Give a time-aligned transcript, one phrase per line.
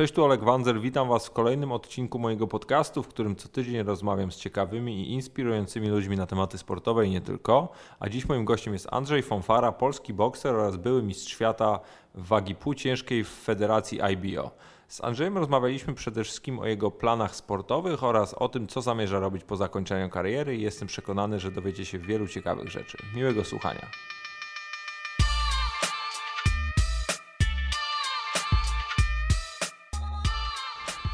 [0.00, 3.82] Cześć, tu Olek Wanzer, witam Was w kolejnym odcinku mojego podcastu, w którym co tydzień
[3.82, 7.68] rozmawiam z ciekawymi i inspirującymi ludźmi na tematy sportowe i nie tylko.
[7.98, 11.80] A dziś moim gościem jest Andrzej Fonfara, polski bokser oraz były mistrz świata
[12.14, 14.50] wagi pół ciężkiej w Federacji IBO.
[14.88, 19.44] Z Andrzejem rozmawialiśmy przede wszystkim o jego planach sportowych oraz o tym, co zamierza robić
[19.44, 22.98] po zakończeniu kariery jestem przekonany, że dowiecie się wielu ciekawych rzeczy.
[23.14, 23.86] Miłego słuchania.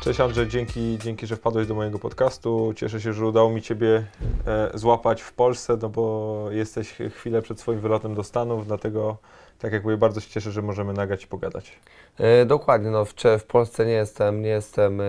[0.07, 2.73] Cześć Andrzej, dzięki, dzięki, że wpadłeś do mojego podcastu.
[2.77, 4.07] Cieszę się, że udało mi Ciebie
[4.47, 9.17] e, złapać w Polsce, no bo jesteś chwilę przed swoim wylotem do Stanów, dlatego
[9.59, 11.79] tak jak mówię, bardzo się cieszę, że możemy nagrać i pogadać.
[12.19, 15.05] E, dokładnie, no w, w Polsce nie jestem, nie jestem e,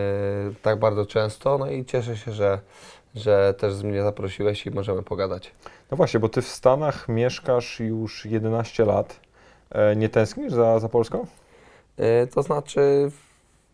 [0.62, 2.60] tak bardzo często, no i cieszę się, że,
[3.16, 5.52] że też mnie zaprosiłeś i możemy pogadać.
[5.92, 9.20] No właśnie, bo Ty w Stanach mieszkasz już 11 lat.
[9.72, 11.28] E, nie tęsknisz za, za Polską?
[11.98, 13.12] E, to znaczy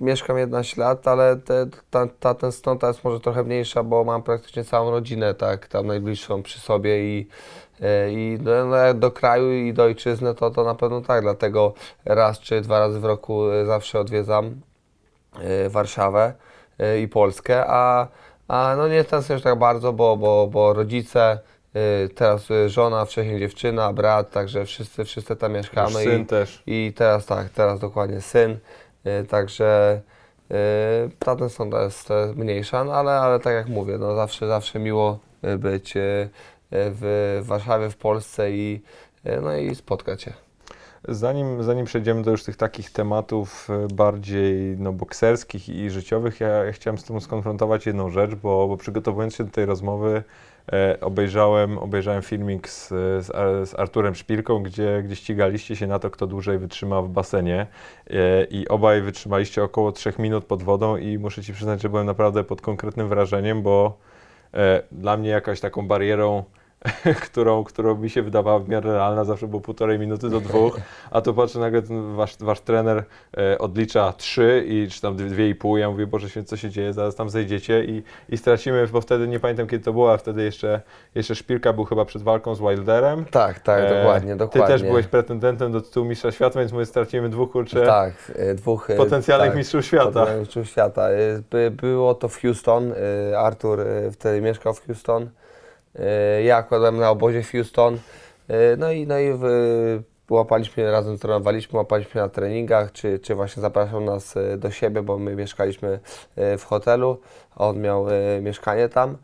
[0.02, 4.64] mieszkam 11 lat, ale te, ta, ta tęsknota jest może trochę mniejsza, bo mam praktycznie
[4.64, 7.28] całą rodzinę, tak, tam najbliższą przy sobie i,
[7.82, 11.74] e, i do, no, do kraju i do ojczyzny to, to na pewno tak, dlatego
[12.06, 14.62] raz czy dwa razy w roku e, zawsze odwiedzam
[15.40, 16.34] e, Warszawę
[17.04, 18.08] i Polskę, a,
[18.48, 21.40] a no nie tęsknię już tak bardzo, bo, bo, bo rodzice,
[22.16, 26.04] teraz żona, wcześniej dziewczyna, brat, także wszyscy, wszyscy tam mieszkamy.
[26.04, 26.64] Już syn i, też.
[26.68, 28.60] I teraz tak, teraz dokładnie syn.
[29.08, 30.02] Y, także
[30.52, 30.56] y,
[31.20, 35.20] ta tensonda jest mniejsza, no ale, ale tak jak mówię, no zawsze, zawsze miło
[35.58, 35.94] być
[36.72, 38.82] w Warszawie, w Polsce i,
[39.42, 40.34] no i spotkać się.
[41.08, 46.72] Zanim, zanim przejdziemy do już tych takich tematów bardziej no, bokserskich i życiowych, ja, ja
[46.72, 50.24] chciałem z tym skonfrontować jedną rzecz, bo, bo przygotowując się do tej rozmowy,
[50.72, 53.26] E, obejrzałem, obejrzałem filmik z, z,
[53.70, 57.68] z, Arturem Szpilką, gdzie, gdzie ścigaliście się na to, kto dłużej wytrzyma w basenie.
[58.10, 62.06] E, i obaj wytrzymaliście około 3 minut pod wodą i muszę Ci przyznać, że byłem
[62.06, 63.98] naprawdę pod konkretnym wrażeniem, bo
[64.54, 66.44] e, dla mnie jakaś taką barierą
[67.26, 70.80] którą, którą mi się wydawała w miarę realna, zawsze było półtorej minuty do dwóch,
[71.12, 71.82] a tu patrzę nagle
[72.16, 73.04] wasz, wasz trener
[73.38, 76.70] e, odlicza trzy i czy tam dwie i pół, ja mówię, Boże Święty, co się
[76.70, 80.18] dzieje, zaraz tam zejdziecie i, i stracimy, bo wtedy, nie pamiętam kiedy to było, a
[80.18, 80.82] wtedy jeszcze,
[81.16, 83.26] jeszcze Szpilka był chyba przed walką z Wilderem.
[83.26, 84.68] Tak, tak, e, dokładnie, dokładnie.
[84.68, 88.56] Ty też byłeś pretendentem do tytułu mistrza świata, więc mówię, stracimy dwóch, kurczę, tak, e,
[88.56, 90.26] dwóch e, potencjalnych tak, mistrzów świata.
[90.40, 91.08] Mistrzów świata.
[91.52, 92.94] By, było to w Houston,
[93.38, 93.80] Artur
[94.12, 95.30] wtedy mieszkał w Houston.
[96.00, 98.00] E, ja akurat na obozie w Houston.
[98.48, 99.44] E, no i, no i w,
[100.30, 105.18] łapaliśmy, razem trenowaliśmy, łapaliśmy na treningach, czy, czy właśnie zapraszał nas e, do siebie, bo
[105.18, 106.00] my mieszkaliśmy
[106.38, 107.20] w hotelu,
[107.56, 108.06] a on miał
[108.42, 109.18] mieszkanie tam.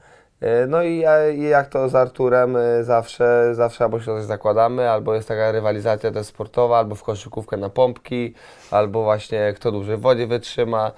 [0.68, 1.03] No i,
[1.50, 6.28] jak to z Arturem zawsze, zawsze albo się coś zakładamy, albo jest taka rywalizacja też
[6.28, 8.34] sportowa, albo w koszykówkę na pompki,
[8.72, 10.91] albo właśnie kto dłużej w wodzie wytrzyma,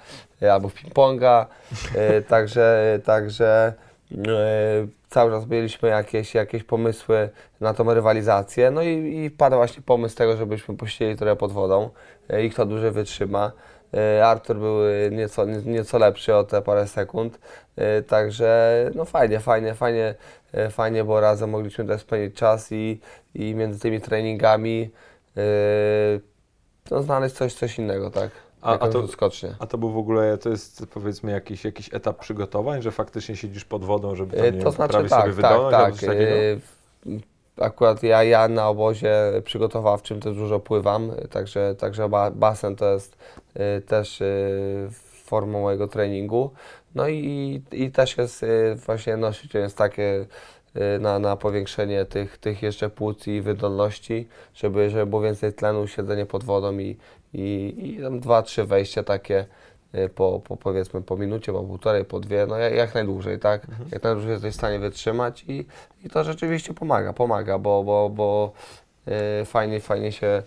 [0.52, 1.46] albo w ping-ponga.
[2.28, 3.72] Także, także
[5.08, 7.28] cały czas mieliśmy jakieś, jakieś pomysły
[7.60, 8.70] na tą rywalizację.
[8.70, 11.90] No i, i padł właśnie pomysł tego, żebyśmy posiedzieli trochę pod wodą
[12.28, 13.52] e, i kto dłużej wytrzyma.
[13.94, 17.38] E, Artur był e, nieco, nieco lepszy o te parę sekund,
[18.08, 20.14] także no fajnie, fajnie, fajnie,
[20.70, 23.00] fajnie, bo razem mogliśmy też spędzić czas i,
[23.34, 24.90] i między tymi treningami
[26.90, 28.30] no, znaleźć coś, coś innego, tak?
[28.62, 29.02] A, a, to,
[29.58, 33.64] a to był w ogóle, to jest powiedzmy jakiś, jakiś etap przygotowań, że faktycznie siedzisz
[33.64, 36.16] pod wodą, żeby tam, nie to znaczy, tak, sobie wydolność tak, tak.
[37.60, 39.14] Akurat ja, ja na obozie
[39.44, 43.16] przygotowawczym też dużo pływam, także, także basen to jest
[43.56, 44.22] y, też
[45.24, 46.50] formą mojego treningu.
[46.94, 48.44] No i, i też jest
[48.86, 50.26] właśnie nosić jest takie
[51.00, 56.26] na, na powiększenie tych, tych jeszcze płuc i wydolności, żeby, żeby było więcej tlenu, siedzenie
[56.26, 56.96] pod wodą i,
[57.32, 59.46] i, i tam dwa, trzy wejścia takie
[59.94, 63.64] y, po, po powiedzmy po minucie, po półtorej, po dwie, no jak, jak najdłużej, tak?
[63.68, 63.88] Mhm.
[63.92, 65.66] Jak najdłużej jesteś w stanie wytrzymać i,
[66.04, 68.52] i to rzeczywiście pomaga, pomaga, bo, bo, bo
[69.40, 70.42] y, fajnie, fajnie się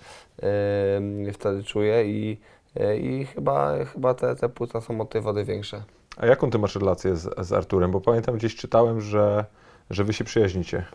[1.28, 2.38] y, wtedy czuję i,
[2.80, 5.84] y, i chyba, chyba te, te płuca są od tej wody większe.
[6.18, 7.92] A jaką ty masz relację z, z Arturem?
[7.92, 9.46] Bo pamiętam gdzieś czytałem, że,
[9.90, 10.86] że wy się przyjaźnicie.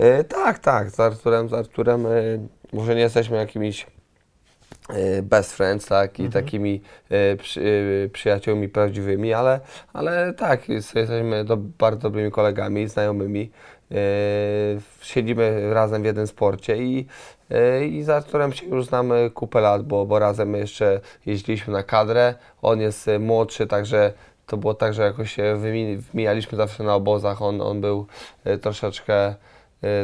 [0.00, 2.40] Y, tak, tak, z Arturem, z Arturem y,
[2.72, 3.86] może nie jesteśmy jakimiś
[5.22, 6.44] best friends, tak, i mhm.
[6.44, 6.80] takimi
[7.38, 9.60] przy, y, przyjaciółmi prawdziwymi, ale,
[9.92, 13.50] ale tak, jesteśmy do, bardzo dobrymi kolegami, znajomymi.
[15.02, 17.06] siedzimy razem w jednym sporcie i,
[17.90, 22.34] i za którym się już znamy kupę lat, bo, bo razem jeszcze jeździliśmy na kadrę.
[22.62, 24.12] On jest młodszy, także
[24.46, 27.42] to było tak, że jakoś się wymijaliśmy zawsze na obozach.
[27.42, 28.06] On, on był
[28.62, 29.34] troszeczkę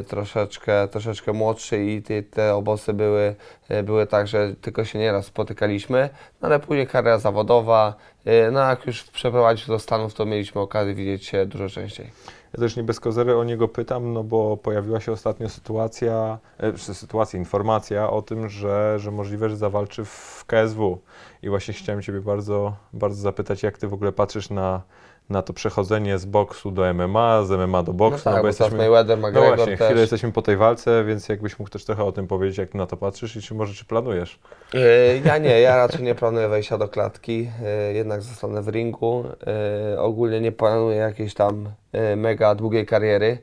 [0.09, 3.35] troszeczkę, troszeczkę młodszy i te, te obozy były,
[3.71, 6.09] y, były tak, że tylko się nieraz spotykaliśmy,
[6.43, 7.95] no ale później kariera zawodowa,
[8.27, 12.11] y, no jak już przeprowadzić się do Stanów, to mieliśmy okazję widzieć się dużo częściej.
[12.53, 16.79] Ja też nie bez kozery o niego pytam, no bo pojawiła się ostatnio sytuacja, e,
[16.79, 20.99] sytuacja, informacja o tym, że, że możliwe, że zawalczy w KSW.
[21.47, 24.83] I właśnie chciałem Ciebie bardzo, bardzo zapytać, jak Ty w ogóle patrzysz na,
[25.31, 28.47] na to przechodzenie z boksu do MMA, z MMA do boksu, no tak, bo bo
[28.47, 28.79] jesteśmy...
[28.79, 29.87] Mayweather, No McGregor właśnie, też.
[29.87, 32.79] chwilę jesteśmy po tej walce, więc jakbyś mógł też trochę o tym powiedzieć, jak ty
[32.79, 34.39] na to patrzysz i czy może czy planujesz?
[34.75, 34.79] E,
[35.25, 39.25] Ja nie, ja raczej nie planuję wejścia do klatki, e, jednak zostanę w ringu.
[39.95, 41.69] E, Ogólnie nie planuję jakiejś tam
[42.17, 43.39] mega długiej kariery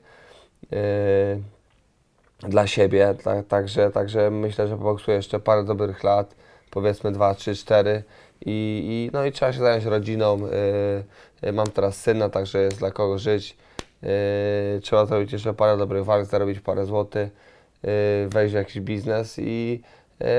[2.39, 6.35] dla siebie, tak, także, także myślę, że poboksuję jeszcze parę dobrych lat,
[6.73, 8.03] powiedzmy 2, 3, 4
[8.45, 10.39] i, i, no i trzeba się zająć rodziną.
[11.41, 13.57] E, e, Mam teraz syna, także jest dla kogo żyć.
[14.03, 17.29] E, Trzeba zrobić jeszcze parę dobrych walk, zarobić parę złotych,
[18.27, 19.81] wejść w jakiś biznes i,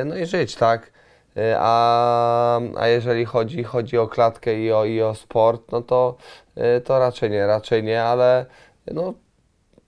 [0.05, 0.93] no i żyć, tak?
[1.59, 6.17] A, a jeżeli chodzi, chodzi o klatkę i o, i o sport, no to,
[6.85, 8.47] to raczej nie, raczej nie, ale
[8.93, 9.15] no,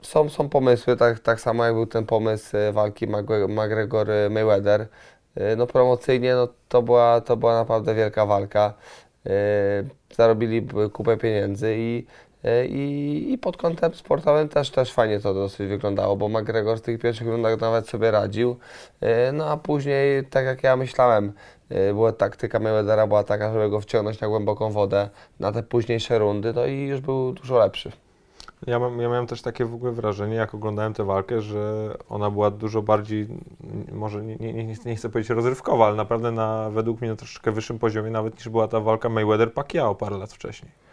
[0.02, 4.86] są, są pomysły, tak, tak samo jak był ten pomysł walki Magwe- McGregor-Mayweather.
[5.36, 8.74] E, No promocyjnie no, to, była, to była naprawdę wielka walka.
[9.26, 9.30] E,
[10.16, 12.06] Zarobili kupę pieniędzy i,
[12.44, 16.80] e, i, i pod kątem sportowym też, też fajnie to dosyć wyglądało, bo McGregor w
[16.80, 18.56] tych pierwszych rundach nawet sobie radził.
[19.32, 21.32] No a później, tak jak ja myślałem,
[21.68, 25.08] była taktyka Mayweathera była taka, żeby go wciągnąć na głęboką wodę
[25.40, 28.05] na te późniejsze rundy, no i już był dużo lepszy.
[28.66, 32.30] Ja, mam, ja miałem też takie w ogóle wrażenie, jak oglądałem tę walkę, że ona
[32.30, 33.26] była dużo bardziej,
[33.92, 37.52] może nie, nie, nie, nie chcę powiedzieć rozrywkowa, ale naprawdę na, według mnie na troszeczkę
[37.52, 40.85] wyższym poziomie nawet niż była ta walka Mayweather-Pacquiao parę lat wcześniej.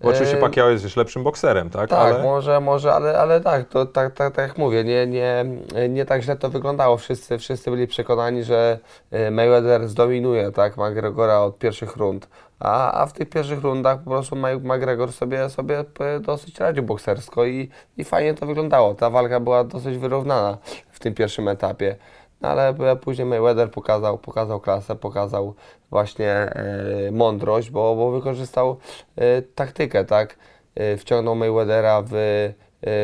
[0.00, 1.90] Bo oczywiście Pacquiao jest wiesz, lepszym bokserem, tak?
[1.90, 2.22] Tak, ale...
[2.22, 5.44] może, może, ale, ale tak, to tak, tak, tak jak mówię, nie, nie,
[5.88, 6.96] nie tak źle to wyglądało.
[6.96, 8.78] Wszyscy, wszyscy byli przekonani, że
[9.10, 12.28] e, Mayweather zdominuje tak, McGregora od pierwszych rund.
[12.60, 17.44] A, a w tych pierwszych rundach po prostu McGregor sobie, sobie e, dosyć radził boksersko
[17.44, 18.94] i, i fajnie to wyglądało.
[18.94, 20.58] Ta walka była dosyć wyrównana
[20.90, 21.96] w tym pierwszym etapie.
[22.40, 25.54] No, ale później Mayweather pokazał, pokazał klasę, pokazał
[25.90, 28.76] właśnie e, mądrość, bo, bo wykorzystał
[29.16, 30.36] e, taktykę, tak?
[30.74, 32.54] E, wciągnął Mayweathera w, e,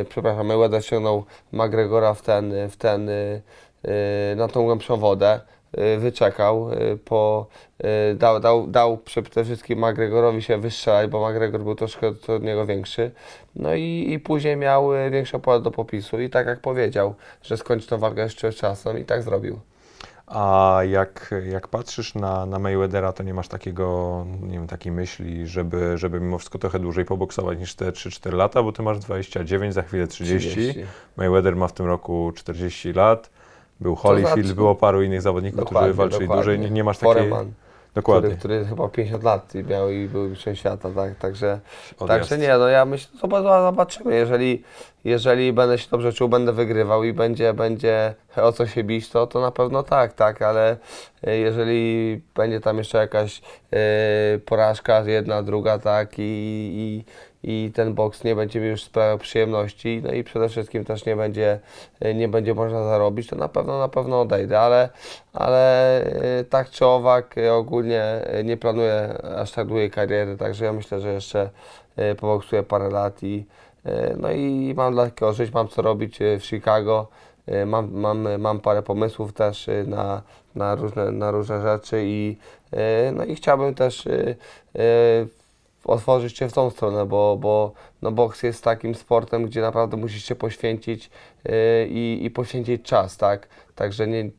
[0.05, 3.11] przepraszam, Mayweather wciągnął McGregora w ten, w ten,
[4.37, 5.41] na tą głębszą wodę,
[5.99, 7.47] wyczekał, e, po,
[7.79, 12.67] e, dał, dał, dał przede wszystkim McGregorowi się wystrzelać, bo McGregor był troszkę od niego
[12.67, 13.11] większy,
[13.57, 17.89] no i, i później miał większe pole do popisu i tak jak powiedział, że skończy
[17.89, 19.61] tę walkę jeszcze czasem i tak zrobił.
[20.27, 25.47] A jak, jak patrzysz na, na Mayweathera, to nie masz takiego, nie wiem, takiej myśli,
[25.47, 29.75] żeby, żeby mimo wszystko trochę dłużej poboksować niż te 3-4 lata, bo ty masz 29,
[29.75, 30.75] za chwilę 30.
[31.17, 33.31] Mayweather ma w tym roku 40 lat.
[33.81, 36.37] Był Holyfield, znaczy- było paru innych zawodników, którzy walczyli dokładnie.
[36.45, 36.59] dłużej.
[36.59, 37.15] Nie, nie masz takiej...
[37.15, 37.53] Foreman,
[37.95, 38.31] Dokładnie.
[38.37, 41.61] który, który chyba 50 lat miał i był mistrzem świata, tak, także,
[41.99, 42.09] Odjazd.
[42.09, 44.63] także nie, no ja myślę, zobacz- zobaczymy, jeżeli,
[45.05, 49.27] jeżeli będę się dobrze czuł, będę wygrywał i będzie, będzie o co się bić, to,
[49.27, 50.77] to na pewno tak, tak, ale
[51.27, 53.43] e, jeżeli będzie tam jeszcze jakaś
[53.73, 53.79] e,
[54.39, 57.05] porażka, jedna, druga, tak, i, i,
[57.47, 61.17] i ten boks nie będzie mi już sprawiał przyjemności, no i przede wszystkim też nie
[61.17, 61.61] będzie,
[62.01, 64.89] e, nie będzie można zarobić, to na pewno, na pewno odejdę, ale,
[65.33, 68.05] ale e, tak czy owak e, ogólnie
[68.45, 71.51] nie planuję aż tak długiej kariery, także ja myślę, że jeszcze
[72.21, 73.45] poboksuję parę lat i
[74.17, 77.09] no i mam dla takiego żyć, mam co robić w Chicago,
[77.67, 80.23] mam, mam, mam parę pomysłów też na,
[80.55, 82.37] na, różne, na różne rzeczy i
[83.13, 84.09] no i chciałbym też
[85.85, 87.73] otworzyć się w tą stronę, bo, bo
[88.03, 91.11] no boks jest takim sportem, gdzie naprawdę musisz się poświęcić
[91.45, 91.53] yy,
[91.89, 93.49] i, i poświęcić czas, tak?
[93.75, 94.31] Także nie,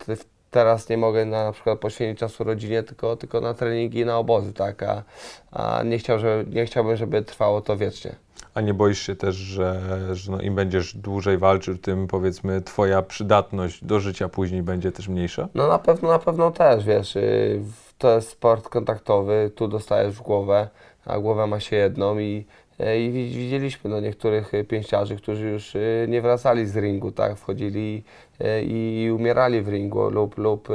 [0.52, 4.18] teraz nie mogę na, na przykład poświęcić czasu rodzinie, tylko, tylko na treningi i na
[4.18, 4.84] obozy, tak?
[4.84, 5.04] A,
[5.52, 8.16] a nie, chciał, żeby, nie chciałbym, żeby trwało to wiecznie.
[8.54, 9.82] A nie boisz się też, że,
[10.16, 15.08] że no, im będziesz dłużej walczył, tym powiedzmy twoja przydatność do życia później będzie też
[15.08, 15.48] mniejsza?
[15.56, 17.62] No na pewno, na pewno też, wiesz, yy,
[17.98, 20.70] to jest sport kontaktowy, tu dostajesz w głowę,
[21.06, 22.46] a głowa ma się jedną i,
[22.80, 27.12] yy, i wi- widzieliśmy no, niektórych yy, pięściarzy, którzy już yy, nie wracali z ringu,
[27.12, 28.04] tak, wchodzili
[28.40, 30.68] yy, i umierali w ringu lub, lub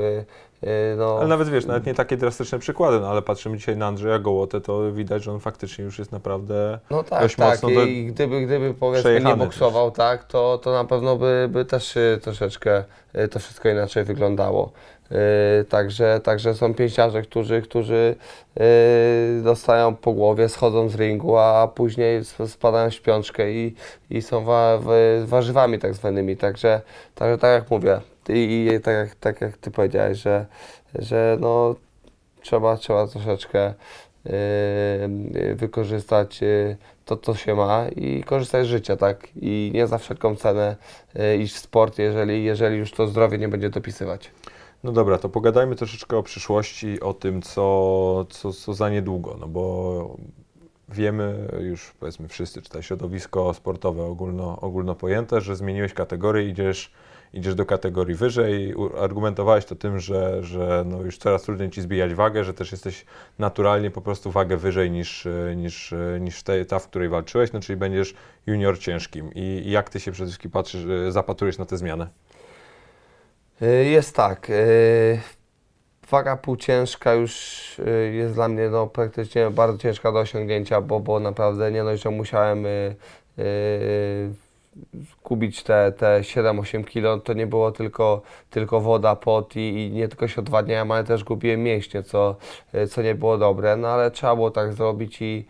[0.96, 4.18] no, Ale nawet wiesz, nawet nie takie drastyczne przykłady, no ale patrzymy dzisiaj na Andrzeja
[4.18, 7.62] Gołotę, to widać, że on faktycznie już jest naprawdę No tak, dość tak.
[7.62, 11.98] mocno I gdyby, gdyby powiedzmy nie boksował, tak, to, to na pewno by, by też
[12.22, 12.84] troszeczkę
[13.30, 14.72] to wszystko inaczej wyglądało.
[15.12, 18.14] Y, Także, także są pięściarze, którzy, którzy
[18.60, 23.74] y, dostają po głowie, schodzą z ringu, a później sp- spadają w śpiączkę i,
[24.10, 24.92] i są wa, wa-
[25.24, 26.36] warzywami tak zwanymi.
[26.36, 26.80] Także,
[27.14, 30.46] także tak jak mówię i, i tak, jak, tak jak Ty powiedziałeś, że,
[30.94, 31.74] że no,
[32.42, 33.74] trzeba, trzeba troszeczkę
[34.24, 36.40] yy, wykorzystać
[37.04, 39.28] to, co się ma i korzystać z życia, tak?
[39.42, 40.76] I nie za wszelką cenę
[41.38, 44.30] iść w sport, jeżeli, jeżeli już to zdrowie nie będzie dopisywać.
[44.84, 49.48] No dobra, to pogadajmy troszeczkę o przyszłości, o tym, co, co, co za niedługo, no
[49.48, 50.16] bo
[50.88, 56.92] wiemy już, powiedzmy wszyscy, czy to środowisko sportowe ogólno, ogólno pojęte, że zmieniłeś kategorię, idziesz,
[57.32, 62.14] idziesz do kategorii wyżej, argumentowałeś to tym, że, że no już coraz trudniej Ci zbijać
[62.14, 63.04] wagę, że też jesteś
[63.38, 67.76] naturalnie po prostu wagę wyżej niż, niż, niż te, ta, w której walczyłeś, no czyli
[67.76, 68.14] będziesz
[68.46, 69.34] junior ciężkim.
[69.34, 72.06] I, i jak Ty się przede wszystkim patrzysz, zapatrujesz na tę zmianę?
[73.60, 74.48] Yy, Jest tak.
[74.48, 75.20] yy,
[76.10, 81.20] Waga półciężka już yy, jest dla mnie no, praktycznie bardzo ciężka do osiągnięcia, bo, bo
[81.20, 82.64] naprawdę nie dość, że musiałem
[85.22, 90.08] kubić te, te 7-8 kg, to nie było tylko, tylko woda, pot i, i nie
[90.08, 92.36] tylko się odwadniałem, ale też gubiłem mięśnie, co,
[92.90, 95.46] co nie było dobre, no ale trzeba było tak zrobić i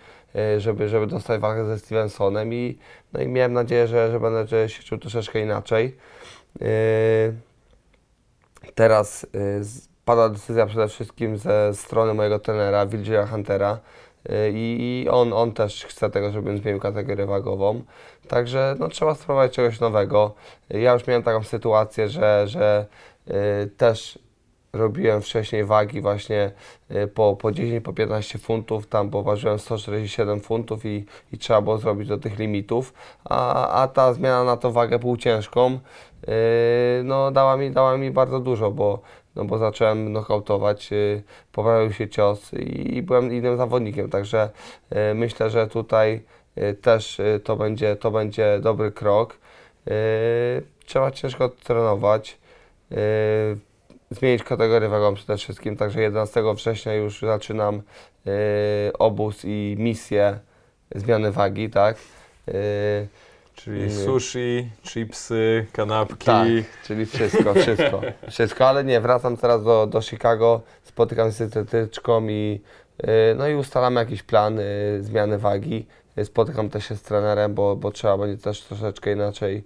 [0.58, 2.78] żeby, żeby dostać walkę ze Stevensonem i,
[3.12, 5.96] no i miałem nadzieję, że, że będę się czuł troszeczkę inaczej.
[6.60, 6.66] Yy,
[8.74, 13.78] Teraz y, pada decyzja przede wszystkim ze strony mojego trenera, Virgila Huntera
[14.30, 17.82] y, i, on, on też chce tego, żebym zmienił kategorię wagową.
[18.28, 20.34] Także no, trzeba spróbować czegoś nowego.
[20.70, 22.86] Ja już miałem taką sytuację, że, że
[23.28, 23.32] y,
[23.76, 24.18] też
[24.72, 26.52] robiłem wcześniej wagi właśnie
[27.14, 31.78] po, po 10, po 15 funtów, tam bo ważyłem 147 funtów i, i trzeba było
[31.78, 35.78] zrobić do tych limitów, a, a ta zmiana na to wagę półciężką
[37.04, 39.02] no, dała, mi, dała mi bardzo dużo, bo,
[39.36, 41.22] no, bo zacząłem knockoutować, yy,
[41.52, 44.50] poprawił się cios i, byłem innym zawodnikiem, także
[44.90, 46.22] yy, myślę, że tutaj
[46.56, 49.38] yy, też yy, to, będzie, to będzie dobry krok.
[49.86, 49.92] Yy,
[50.86, 52.38] trzeba ciężko trenować.
[52.90, 52.96] Yy,
[54.10, 57.82] zmienić kategorię wagową przede wszystkim, także 11 września już zaczynam
[58.98, 60.38] obóz i misję
[60.94, 61.96] zmiany wagi, tak?
[63.64, 66.26] Czyli sushi, chipsy, kanapki.
[66.26, 66.48] tak,
[66.86, 68.00] czyli wszystko, wszystko,
[68.30, 72.60] wszystko, ale nie, wracam teraz do, do Chicago, spotykam się z dietetyczką i
[73.02, 75.86] y, no i ustalamy jakiś plan y, zmiany wagi.
[76.18, 79.64] Y, Spotykam też się z trenerem, bo, bo trzeba będzie też troszeczkę inaczej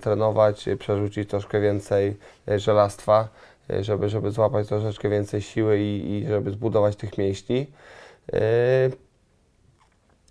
[0.00, 2.16] trenować, przerzucić troszkę więcej
[2.56, 3.28] żelastwa,
[3.80, 7.66] żeby, żeby złapać troszeczkę więcej siły i, i żeby zbudować tych mięśni.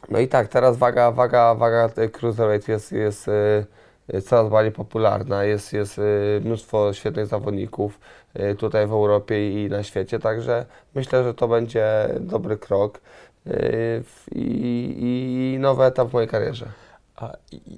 [0.09, 5.43] No i tak, teraz waga, waga, waga cruiserweight jest, jest y, coraz bardziej popularna.
[5.43, 7.99] Jest, jest y, mnóstwo świetnych zawodników
[8.39, 13.01] y, tutaj w Europie i na świecie, także myślę, że to będzie dobry krok
[14.31, 16.82] i, i nowy etap w mojej karierze.
[17.15, 17.31] A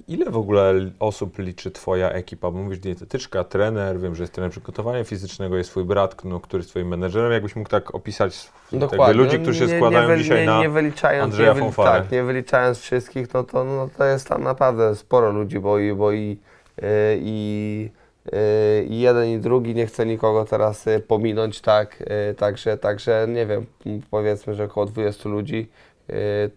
[0.08, 2.50] ile w ogóle osób liczy Twoja ekipa?
[2.50, 6.60] Bo mówisz dietetyczka, trener, wiem, że jest trener przygotowania fizycznego, jest Twój brat, no, który
[6.60, 7.32] jest Twoim menedżerem.
[7.32, 10.60] Jakbyś mógł tak opisać jakby ludzi, No, którzy się nie- składają nie, dzisiaj nie, na
[10.60, 12.00] nie wyliczając, Andrzeja nie, Fonfarę.
[12.02, 15.92] tak, nie wyliczając wszystkich, no to, no, to jest tam naprawdę sporo ludzi, bo i,
[15.94, 16.38] bo i,
[16.78, 16.82] y,
[17.20, 17.90] i,
[18.26, 22.02] y, i jeden i drugi, nie chcę nikogo teraz y, pominąć, tak,
[22.36, 23.66] także, także nie wiem,
[24.10, 25.68] powiedzmy, że około 20 ludzi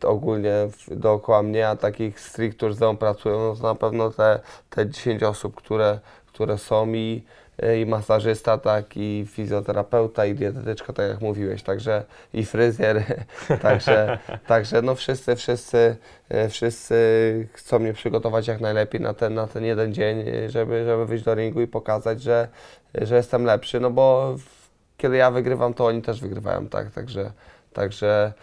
[0.04, 4.12] ogólnie w, dookoła mnie, a takich stricte, którzy ze mną pracują, no to na pewno
[4.12, 4.40] te,
[4.70, 7.24] te 10 osób, które, które są i,
[7.82, 12.04] i masażysta, tak, i fizjoterapeuta, i dietetyczka, tak jak mówiłeś, także
[12.34, 13.04] i fryzjer,
[13.62, 15.96] także, także no wszyscy, wszyscy,
[16.30, 16.96] e, wszyscy
[17.54, 21.36] chcą mnie przygotować jak najlepiej na ten, na ten jeden dzień, żeby, żeby wyjść do
[21.36, 22.48] ringu i pokazać, że,
[22.94, 24.36] że jestem lepszy, no bo
[24.98, 27.32] kiedy ja wygrywam, to oni też wygrywają, tak, także,
[27.74, 28.34] także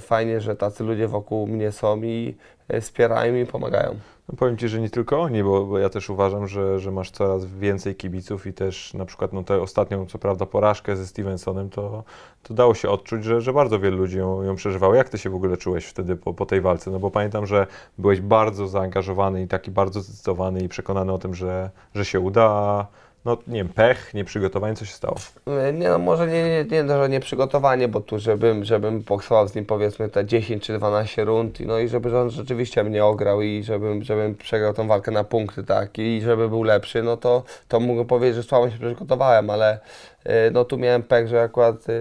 [0.00, 2.34] fajnie, że tacy ludzie wokół mnie są i
[2.68, 3.94] e, wspierają i pomagają.
[4.28, 7.10] No powiem Ci, że nie tylko oni, bo, bo ja też uważam, że, że masz
[7.10, 11.70] coraz więcej kibiców i też na przykład no, tę ostatnią, co prawda, porażkę ze Stevensonem,
[11.70, 12.04] to,
[12.42, 14.94] to dało się odczuć, że, że bardzo wielu ludzi ją, ją przeżywało.
[14.94, 16.90] Jak Ty się w ogóle czułeś wtedy po, po tej walce?
[16.90, 17.66] No bo pamiętam, że
[17.98, 22.86] byłeś bardzo zaangażowany i taki bardzo zdecydowany i przekonany o tym, że, że się uda,
[23.28, 25.16] no nie wiem, pech, nieprzygotowanie, co się stało?
[25.46, 29.48] E, Nie no, może nie, nie, nie, że nie przygotowanie, bo tu żebym, żebym boksował
[29.48, 33.42] z nim powiedzmy te 10 czy 12 rund, no i żeby on rzeczywiście mnie ograł
[33.42, 37.42] i żebym, żebym przegrał tą walkę na punkty, tak, i żeby był lepszy, no to,
[37.68, 39.78] to mogę powiedzieć, że słabo się przygotowałem, ale
[40.24, 41.92] e, no tu miałem pech, że akurat e,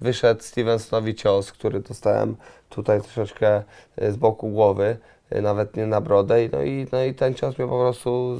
[0.00, 2.36] wyszedł Stevensonowi cios, który dostałem
[2.68, 3.62] tutaj troszeczkę
[3.98, 4.96] z boku głowy,
[5.42, 8.38] nawet nie na brodę, i no i, no i ten cios mnie po prostu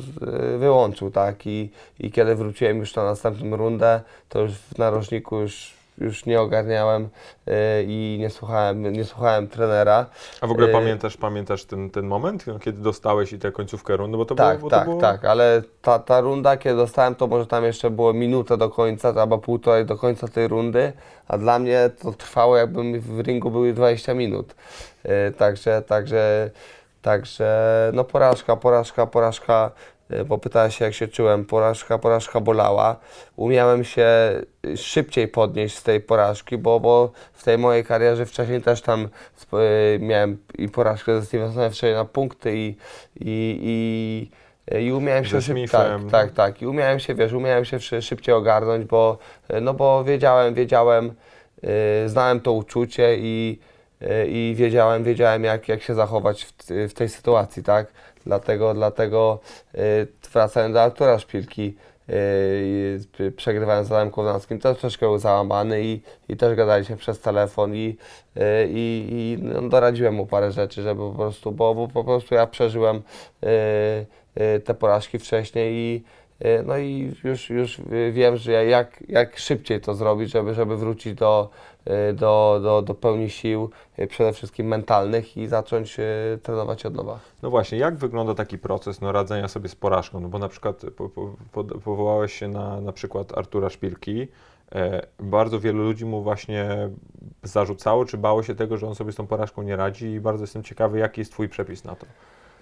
[0.54, 5.40] e, wyłączył, tak, i, i kiedy wróciłem już na następną rundę, to już w narożniku
[5.40, 7.08] już, już nie ogarniałem
[7.46, 10.06] e, i nie słuchałem, nie słuchałem trenera.
[10.40, 14.24] A w ogóle pamiętasz, pamiętasz ten, ten moment, kiedy dostałeś i tę końcówkę rundy, bo
[14.24, 14.70] to Tak, było...
[14.70, 15.00] Bo tak, było...
[15.00, 19.14] tak, ale ta, ta runda, kiedy dostałem, to może tam jeszcze było minutę do końca,
[19.16, 20.92] albo półtorej do końca tej rundy,
[21.28, 24.54] a dla mnie to trwało jakby w ringu były 20 minut.
[25.36, 26.50] Także, także,
[27.02, 29.70] także, no porażka, porażka, porażka,
[30.10, 32.96] e, bo pytałeś się jak się czułem, porażka, porażka bolała.
[33.36, 34.06] Umiałem się
[34.76, 39.08] szybciej podnieść z tej porażki, bo, bo w tej mojej karierze wcześniej też tam
[39.52, 42.76] e, miałem i porażkę ze wcześniej na punkty i,
[43.20, 44.30] i, i,
[44.86, 46.62] i umiałem się Ze szyb- Smithem, tak, tak, tak.
[46.62, 51.14] I umiałem się, wiesz, umiałem się szy- szybciej ogarnąć, bo, e, no bo wiedziałem, wiedziałem,
[51.62, 53.69] e, znałem to uczucie i, e,
[54.28, 56.52] i wiedziałem, wiedziałem jak, jak się zachować w,
[56.88, 57.86] w tej sytuacji, tak?
[58.26, 59.38] Dlatego, dlatego
[59.74, 59.78] e,
[60.32, 61.76] wracając do Artura Szpilki,
[62.08, 62.12] e,
[62.62, 67.20] i p- przegrywałem z Adamem Kownackim, też troszkę był załamany i, i też gadaliśmy przez
[67.20, 67.96] telefon i,
[68.36, 72.34] e, i, i no, doradziłem mu parę rzeczy, żeby po prostu, bo, bo po prostu
[72.34, 73.02] ja przeżyłem
[73.42, 73.48] e,
[74.34, 76.19] e, te porażki wcześniej i e,
[76.66, 77.80] no i już, już
[78.12, 81.50] wiem, że ja- jak, jak szybciej to zrobić, żeby, żeby wrócić do,
[81.84, 86.04] e, do, do, do pełni sił, e, przede wszystkim mentalnych i zacząć e,
[86.42, 87.18] trenować od nowa.
[87.42, 90.20] No właśnie, jak wygląda taki proces no, radzenia sobie z porażką?
[90.20, 94.28] No bo na przykład po, po, po, powołałeś się na na przykład Artura Szpilki.
[94.74, 96.88] E, bardzo wielu ludzi mu właśnie
[97.42, 100.42] zarzucało, czy bało się tego, że on sobie z tą porażką nie radzi i bardzo
[100.42, 102.06] jestem ciekawy, jaki jest Twój przepis na to.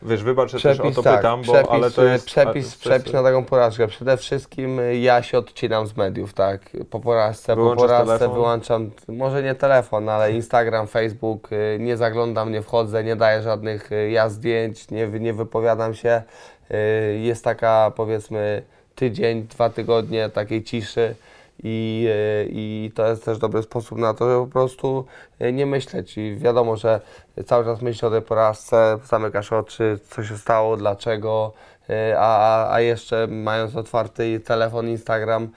[0.02, 2.26] Wiesz, wybacz, że też o to pytam, bo przepis, ale to jest...
[2.26, 3.88] przepis, a- przepis na taką porażkę.
[3.88, 6.60] Przede wszystkim y, ja się odcinam z mediów, tak.
[6.90, 8.34] Po porażce, po Wyłączasz porażce telefon?
[8.34, 13.92] wyłączam, może nie telefon, ale Instagram, Facebook, y, nie zaglądam, nie wchodzę, nie daję żadnych
[13.92, 16.22] y, ja zdjęć, nie, nie wypowiadam się.
[16.70, 18.62] Y, Jest taka powiedzmy
[18.94, 21.14] tydzień, dwa tygodnie takiej ciszy.
[21.62, 25.04] I, y, I to jest też dobry sposób na to, żeby po prostu
[25.42, 26.18] y, nie myśleć.
[26.18, 27.00] I wiadomo, że
[27.46, 31.52] cały czas myślę o tej porażce, zamykasz oczy, co się stało, dlaczego,
[31.90, 35.48] y, a, a, jeszcze mając otwarty telefon, Instagram,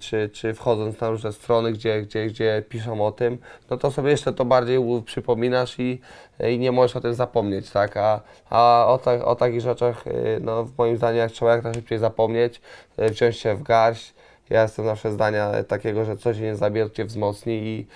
[0.00, 3.38] czy, czy wchodząc na różne strony, gdzie, gdzie, gdzie piszą o tym,
[3.70, 6.00] no to sobie jeszcze to bardziej przypominasz i,
[6.48, 7.96] i nie możesz o tym zapomnieć, tak?
[7.96, 8.20] A,
[8.50, 10.04] a o, ta, o takich rzeczach,
[10.40, 12.60] no moim zdaniem, trzeba jak najszybciej zapomnieć,
[12.98, 14.14] wziąć się w garść.
[14.50, 16.56] Ja jestem zawsze zdania takiego, że coś nie
[16.90, 17.86] cię wzmocni i,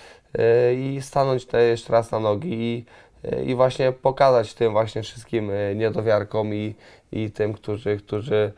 [0.40, 2.84] y, i stanąć te jeszcze raz na nogi i,
[3.32, 6.74] y, i właśnie pokazać tym właśnie wszystkim y, niedowiarkom i,
[7.12, 8.52] i tym, którzy, którzy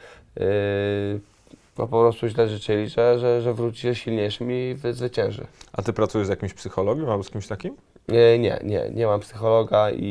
[1.78, 5.46] no po prostu źle życzyli, że, że, że wróci silniejszym i wy- zwycięży.
[5.72, 7.76] A Ty pracujesz z jakimś psychologiem albo z kimś takim?
[8.08, 10.04] Nie, nie, nie, nie mam psychologa i,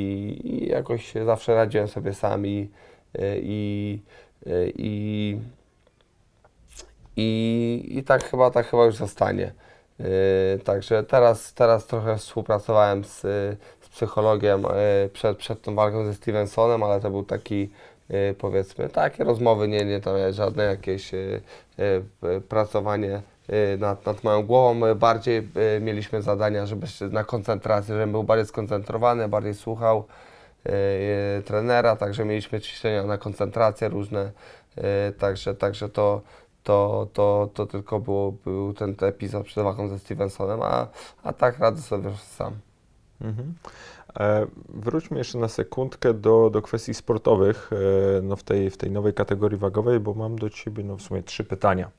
[0.43, 2.69] i jakoś zawsze radziłem sobie sam i,
[3.41, 3.99] i,
[4.77, 5.37] i,
[7.17, 9.54] i, i tak chyba, tak chyba już zostanie.
[9.99, 10.06] Yy,
[10.63, 13.21] Także teraz, teraz trochę współpracowałem z,
[13.82, 17.69] z psychologiem yy, przed, przed tą walką ze Stevensonem, ale to był taki
[18.10, 21.41] yy, powiedzmy takie rozmowy, nie, nie tam żadne jakieś yy,
[21.78, 24.95] yy, pracowanie yy, nad, nad moją głową.
[24.95, 25.47] Bardziej
[25.82, 30.04] mieliśmy zadania, żeby na koncentrację, żebym był bardziej skoncentrowany, bardziej słuchał
[31.45, 34.32] trenera, także mieliśmy ćwiczenia na koncentrację różne,
[35.19, 36.21] także, także to,
[36.63, 40.88] to, to, to tylko było, był ten epizod przed walką ze Stevensonem, a,
[41.23, 42.54] a tak radzę sobie sam.
[43.21, 43.54] Mhm.
[44.19, 48.91] E, wróćmy jeszcze na sekundkę do, do kwestii sportowych e, no w, tej, w tej
[48.91, 51.91] nowej kategorii wagowej, bo mam do Ciebie no w sumie trzy pytania.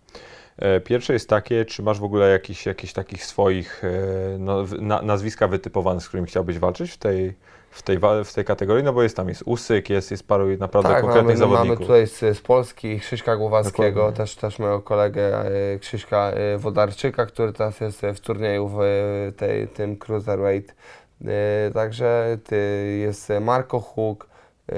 [0.56, 5.02] E, pierwsze jest takie, czy masz w ogóle jakiś, jakiś takich swoich e, no, na,
[5.02, 7.34] nazwiska wytypowane, z którymi chciałbyś walczyć w tej,
[7.74, 8.84] w tej, w tej kategorii?
[8.84, 11.86] No bo jest tam jest Usyk, jest, jest paru naprawdę tak, konkretnych mamy, mamy zawodników.
[11.86, 14.16] tutaj z, z Polski Krzyśka Głowackiego, Dokładnie.
[14.16, 19.32] też, też mojego kolegę e, Krzyśka e, Wodarczyka, który teraz jest w turnieju w e,
[19.32, 20.74] tej, tym Cruiserweight.
[21.24, 22.38] E, Także
[22.98, 24.26] jest Marco Huk,
[24.68, 24.76] e, e,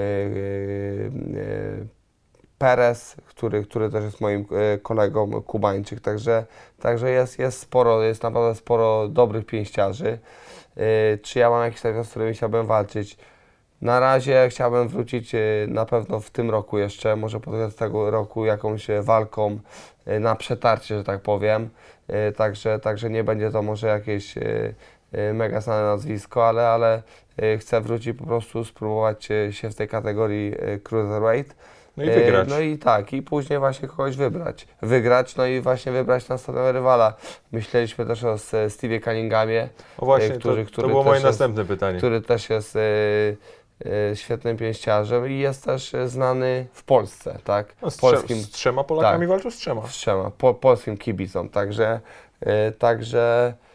[2.57, 6.45] Perez, który, który też jest moim e, kolegą, Kubańczyk, także,
[6.79, 10.19] także jest, jest sporo, jest naprawdę sporo dobrych pięściarzy.
[10.77, 13.17] E, Czy ja mam jakiś taki, z którymi chciałbym walczyć?
[13.81, 18.11] Na razie chciałbym wrócić e, na pewno w tym roku jeszcze, może pod koniec tego
[18.11, 19.59] roku jakąś e, walką
[20.19, 21.69] na przetarcie, że tak powiem.
[22.35, 24.35] Także, także nie będzie to może jakieś
[25.33, 27.01] mega znane nazwisko, ale, ale
[27.59, 31.55] chcę wrócić po prostu, spróbować się w tej kategorii cruiserweight.
[31.97, 32.49] No i E, wygrać.
[32.49, 34.67] No i tak, i później właśnie kogoś wybrać.
[34.81, 37.13] Wygrać, no i właśnie wybrać następnego rywala.
[37.51, 41.15] Myśleliśmy też o S- Stevie Cunninghamie, o właśnie, który- to, który to było też moje
[41.15, 41.97] jest- następne pytanie.
[41.97, 42.79] który też jest e,
[44.11, 47.75] e, świetnym pięściarzem i jest też e, znany w Polsce, tak?
[47.81, 49.29] No, z, polskim, z trzema Polakami tak.
[49.29, 49.87] walczył z trzema.
[49.87, 51.99] z trzema, po, polskim kibicom, także,
[52.41, 53.66] e, także, e,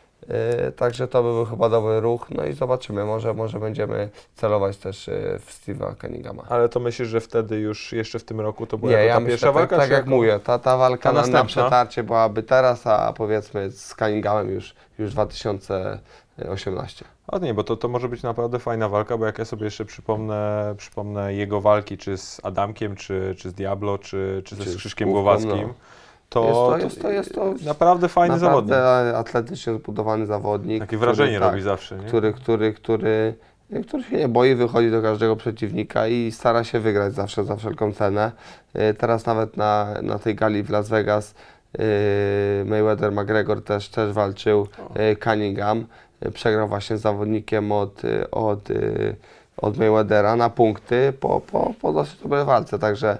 [0.76, 5.08] także to by był chyba dobry ruch, no i zobaczymy, może, może będziemy celować też
[5.08, 6.42] e, w Steve'a Cunninghama.
[6.48, 9.20] Ale to myślisz, że wtedy już jeszcze w tym roku to była Nie, ja ta
[9.20, 9.76] myślę, pierwsza tak, walka?
[9.76, 13.12] tak czy jak jako- mówię, ta, ta walka Ta na, na przetarcie byłaby teraz, a
[13.12, 17.04] powiedzmy z Cunninghamem już, już 2018.
[17.28, 19.84] A nie, bo to, to może być naprawdę fajna walka, bo jak ja sobie jeszcze
[19.84, 24.76] przypomnę, przypomnę jego walki, czy z Adamkiem, czy, czy z Diablo, czy, czy, ze z
[24.76, 25.74] Krzyszkiem Głowackim, no.
[26.32, 28.70] To, Jest to- jest to- jest to naprawdę fajny zawodnik.
[28.70, 30.80] Naprawdę atletycznie zbudowany zawodnik.
[30.80, 32.04] Takie który, wrażenie tak, robi zawsze, nie?
[32.04, 33.34] Który, który, który,
[33.86, 37.92] który się nie boi, wychodzi do każdego przeciwnika i stara się wygrać zawsze za wszelką
[37.92, 38.32] cenę.
[38.76, 41.34] Y, Teraz nawet na, na tej gali w Las Vegas
[41.80, 44.68] y, Mayweather McGregor też, też walczył,
[45.12, 45.86] y, Cunningham.
[46.26, 49.16] Y, Przegrał właśnie z zawodnikiem od, y, od, y,
[49.62, 53.18] od Mayweathera na punkty po, po, po dosyć dobrej walce, także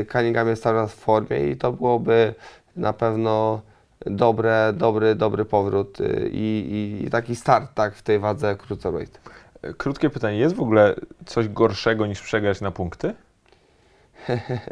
[0.00, 2.34] y, Cunningham jest cały czas w formie i to byłoby
[2.76, 3.60] na pewno
[4.06, 9.20] dobre, dobry, dobry powrót y, i, i, i taki start tak, w tej wadze cruiserweight.
[9.76, 10.94] Krótkie pytanie, jest w ogóle
[11.26, 13.14] coś gorszego niż przegrać na punkty?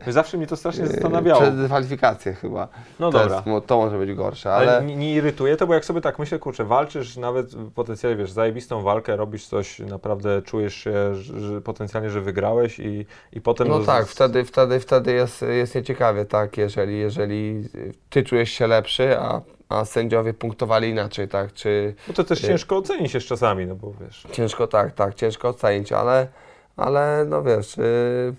[0.06, 1.40] Zawsze mnie to strasznie zastanawiało.
[1.40, 2.68] Przed kwalifikacje chyba.
[3.00, 3.42] No to, dobra.
[3.46, 6.18] jest, to może być gorsze, Ale, ale nie, nie irytuje to, bo jak sobie tak
[6.18, 12.10] myślę, kurczę, walczysz nawet potencjalnie, wiesz, zajebistą walkę, robisz coś, naprawdę czujesz się, że, potencjalnie,
[12.10, 13.68] że wygrałeś i, i potem...
[13.68, 17.68] no tak, wtedy, wtedy, wtedy jest, jest nieciekawie, tak, jeżeli, jeżeli
[18.10, 22.46] ty czujesz się lepszy, a, a sędziowie punktowali inaczej, tak, czy Bo to też y-
[22.46, 24.26] ciężko ocenić się czasami, no bo wiesz...
[24.32, 26.28] ciężko, tak, tak, ciężko ocenić, ale,
[26.76, 28.34] ale no wiesz, y,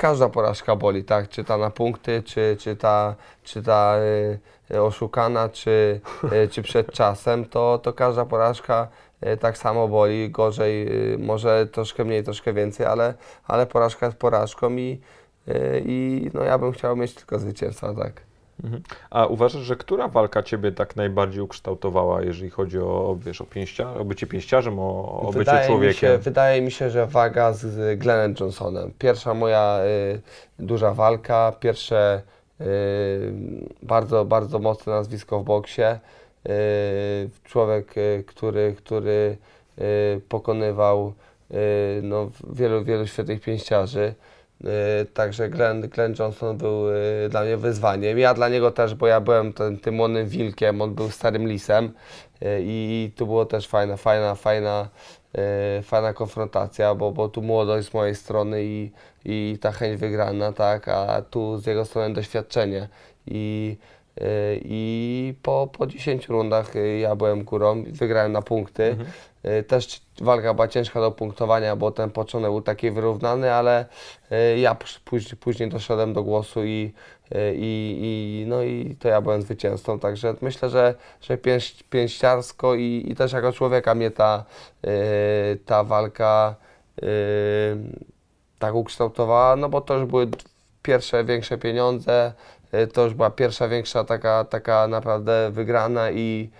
[0.00, 3.96] każda porażka boli, tak, czy ta na punkty, czy, czy ta, czy ta
[4.70, 6.00] y, oszukana, czy,
[6.32, 8.88] y, czy przed czasem, to, to każda porażka
[9.26, 13.14] y, tak samo boli, gorzej, y, może troszkę mniej, troszkę więcej, ale,
[13.46, 15.00] ale porażka jest porażką i,
[15.48, 18.29] y, i no ja bym chciał mieć tylko zwycięstwa, tak.
[18.64, 18.82] Mhm.
[19.10, 23.94] A uważasz, że która walka Ciebie tak najbardziej ukształtowała, jeżeli chodzi o, wiesz, o, pięścia,
[23.94, 26.20] o bycie pięściarzem, o, o bycie Mi się, człowiekiem?
[26.20, 28.92] wydaje mi się, że waga z, z Glennem Johnsonem.
[28.98, 30.20] Pierwsza moja y,
[30.58, 32.22] duża walka, pierwsze
[32.60, 32.64] y,
[33.82, 35.82] bardzo, bardzo mocne nazwisko w boksie.
[36.48, 39.36] Y, człowiek, y, który, który
[39.78, 41.12] y, pokonywał
[41.50, 41.54] y,
[42.02, 44.14] no, wielu, wielu świetnych pięściarzy.
[44.64, 48.18] Y, Także Glenn, Glenn Johnson był y, dla mnie wyzwaniem.
[48.18, 51.90] Ja dla niego też, bo ja byłem tym, młodym wilkiem, on był starym lisem y,
[52.62, 54.88] i tu było też fajna, fajna, fajna,
[55.82, 58.90] fajna konfrontacja, bo, bo tu młodość z mojej strony i,
[59.24, 62.88] i ta chęć wygrana, tak, a tu z jego strony doświadczenie.
[63.26, 63.76] I,
[64.64, 68.84] i po, po 10 rundach ja byłem górą, wygrałem na punkty.
[68.84, 69.08] Mhm.
[69.44, 73.86] Y, Też walka była ciężka do punktowania, bo ten początek był taki wyrównany, ale
[74.32, 76.92] y, ja później, później doszedłem do głosu i,
[77.34, 79.98] y, i, i, no i to ja byłem zwycięzcą.
[79.98, 81.38] Także myślę, że, że
[81.90, 84.44] pięściarsko i, i też jako człowieka mnie ta,
[85.66, 86.54] ta walka
[88.58, 90.28] tak ukształtowała, no bo to już były
[90.82, 92.32] pierwsze większe pieniądze,
[92.92, 96.50] to już była pierwsza większa taka, taka naprawdę wygrana i,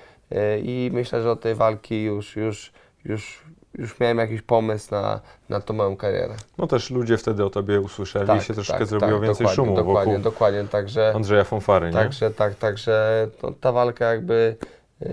[0.63, 2.73] i myślę, że od tej walki już, już,
[3.05, 3.43] już,
[3.75, 6.35] już miałem jakiś pomysł na, na tą moją karierę.
[6.59, 9.77] No też ludzie wtedy o Tobie usłyszeli i się troszkę zrobiło tak, więcej dokładnie, szumu
[9.77, 11.93] dokładnie, wokół dokładnie, także, Andrzeja Fonfary, nie?
[11.93, 14.57] także, tak, także no, ta walka jakby
[15.01, 15.09] yy,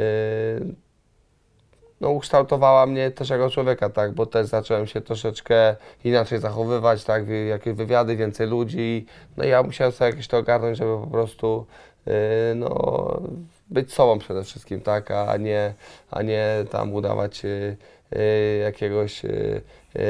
[2.01, 7.23] no, ukształtowała mnie też jako człowieka, tak, bo też zacząłem się troszeczkę inaczej zachowywać, tak,
[7.49, 9.05] jakieś wywiady, więcej ludzi,
[9.37, 11.65] no i ja musiałem sobie jakieś to ogarnąć, żeby po prostu
[12.05, 12.13] yy,
[12.55, 13.21] no,
[13.69, 15.73] być sobą przede wszystkim, tak, a nie,
[16.11, 17.77] a nie tam udawać yy,
[18.11, 19.61] yy, jakiegoś yy,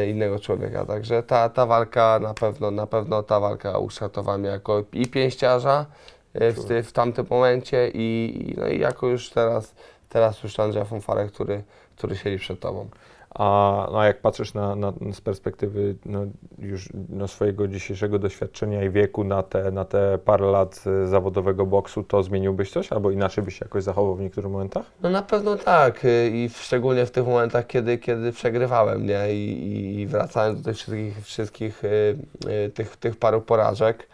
[0.09, 4.83] innego człowieka, także ta, ta walka na pewno, na pewno ta walka ukształtowała mnie jako
[4.93, 5.85] i pięściarza
[6.33, 9.73] w, w tamtym momencie i, no, i jako już teraz
[10.09, 11.63] teraz już Andrzeja Fonfarę, który,
[11.95, 12.89] który siedzi przed Tobą.
[13.37, 16.25] A, no, a jak patrzysz na, na, z perspektywy no,
[16.59, 21.65] już no, swojego dzisiejszego doświadczenia i wieku na te, na te parę lat y, zawodowego
[21.65, 24.85] boksu, to zmieniłbyś coś albo inaczej byś się jakoś zachował w niektórych momentach?
[25.01, 29.33] No na pewno tak y, i szczególnie w tych momentach, kiedy, kiedy przegrywałem, nie?
[29.33, 34.07] I, i wracając do tych wszystkich, wszystkich y, tych, tych paru porażek,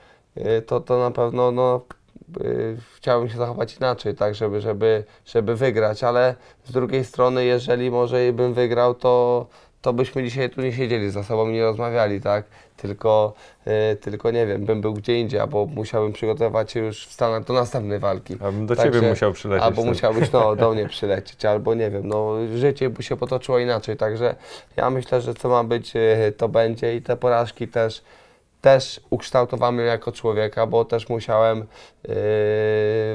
[0.67, 1.81] to, to na pewno no,
[2.97, 8.33] chciałbym się zachować inaczej, tak, żeby, żeby, żeby wygrać, ale z drugiej strony, jeżeli może
[8.33, 9.45] bym wygrał, to,
[9.81, 12.45] to byśmy dzisiaj tu nie siedzieli ze sobą nie rozmawiali, tak,
[12.77, 13.33] tylko,
[13.91, 17.43] y, tylko nie wiem, bym był gdzie indziej, albo musiałbym przygotować się już w Stanach
[17.43, 18.33] do następnej walki.
[18.33, 19.63] Abym do Także- ciebie musiał przylecieć.
[19.63, 19.89] Albo wtedy.
[19.89, 24.35] musiałbyś no, do mnie przylecieć, albo nie wiem, no życie by się potoczyło inaczej, także
[24.75, 28.01] ja myślę, że co ma być, e, to będzie i te porażki też,
[28.63, 31.65] też ukształtowały mnie jako człowieka, bo też musiałem e,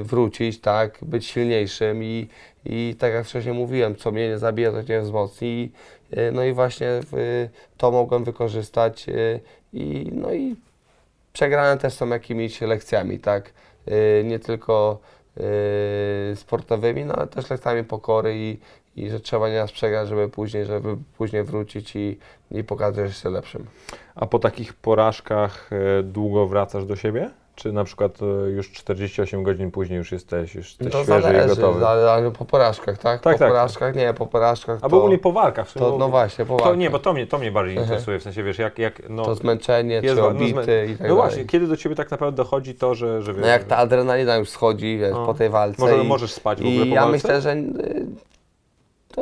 [0.03, 2.29] wrócić, tak, być silniejszym i,
[2.65, 5.73] i tak jak wcześniej mówiłem, co mnie nie zabije, to cię wzmocni
[6.11, 9.41] e, no i właśnie w, to mogłem wykorzystać e,
[9.73, 10.57] i no i
[11.33, 13.53] przegrane też są jakimiś lekcjami, tak,
[13.91, 14.99] E, nie tylko
[15.37, 18.59] yy, sportowymi, no ale też lekcjami pokory i,
[19.05, 22.19] i że trzeba nieraz przegrać, żeby później, żeby później wrócić i,
[22.51, 23.67] i pokazać, jesteś lepszym.
[24.15, 27.31] A po takich porażkach e, długo wracasz do siebie?
[27.55, 31.23] Czy na przykład e, już 48 godzin później już jesteś, już jesteś to świeży i
[31.23, 31.81] zależy, gotowy?
[31.81, 33.21] zależy po porażkach, tak?
[33.21, 33.49] Tak, po tak.
[33.49, 35.67] porażkach, nie, po porażkach Albo to, ogólnie po walkach.
[35.67, 36.79] w sumie, to, no właśnie, po to walkach.
[36.79, 39.35] nie, bo to mnie, to mnie bardziej interesuje, w sensie wiesz, jak, jak no, To
[39.35, 41.15] zmęczenie, jest czy wa- no, obity zmę- i tak no dalej.
[41.17, 44.37] właśnie, kiedy do ciebie tak naprawdę dochodzi to, że, że wiesz, No jak ta adrenalina
[44.37, 45.27] już schodzi wiesz, No.
[45.27, 47.13] po tej walce może, i, możesz spać w ogóle i po ja walce?
[47.13, 47.57] myślę, że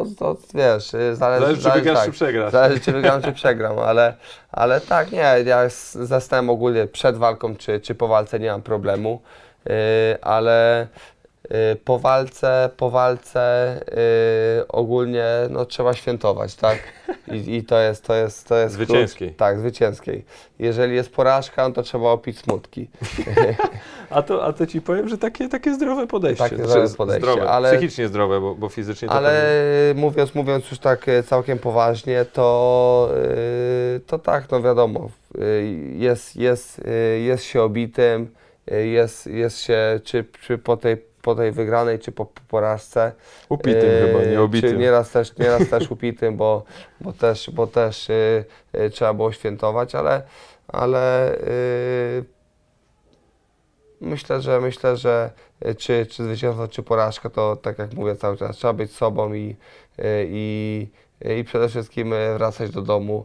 [0.05, 2.53] to, to wiesz, y, zależy, Zależy, czy wygrasz, czy przegrasz.
[2.53, 4.15] Zależy, czy wygram, czy przegram, ale,
[4.53, 5.63] ale tak, nie, ja
[5.95, 9.21] zastałem ogólnie przed walką, czy, czy po walce nie mam problemu,
[9.65, 9.73] yy,
[10.23, 10.87] ale
[11.85, 13.75] po walce, po walce
[14.59, 16.79] yy, ogólnie no, trzeba świętować, tak?
[17.33, 19.29] I, i to jest, to jest, to jest Zwycięskiej.
[19.29, 20.25] Klucz, tak, zwycięskiej.
[20.59, 22.89] Jeżeli jest porażka, no to trzeba opić smutki.
[24.11, 26.45] A to, a to ci powiem, że takie, takie zdrowe podejście.
[26.45, 30.35] Takie Znaczy, zdrowe podejście, zdrowe, ale- psychicznie zdrowe, bo, bo fizycznie to Ale pewnie- mówiąc,
[30.35, 33.11] mówiąc już tak e, całkiem poważnie, to,
[33.97, 35.41] e, to tak, no wiadomo, e,
[35.99, 36.83] jest, jest,
[37.25, 38.31] jest się obitym,
[38.85, 43.13] jest, jest się czy, czy po, tej, po tej wygranej, czy po, po porażce.
[43.49, 44.71] upitym e, chyba, nie obitym.
[44.71, 46.65] Czy nieraz też, nieraz też upitym, bo,
[47.01, 50.23] bo też, bo też e, e, trzeba było świętować, ale,
[50.69, 51.47] ale e,
[54.01, 55.31] myślę, że myślę, że
[55.79, 59.57] czy, czy zwycięstwo, czy porażka, to tak jak mówię cały czas, trzeba być sobą i,
[60.29, 60.89] i,
[61.39, 63.25] i przede wszystkim wracać do domu,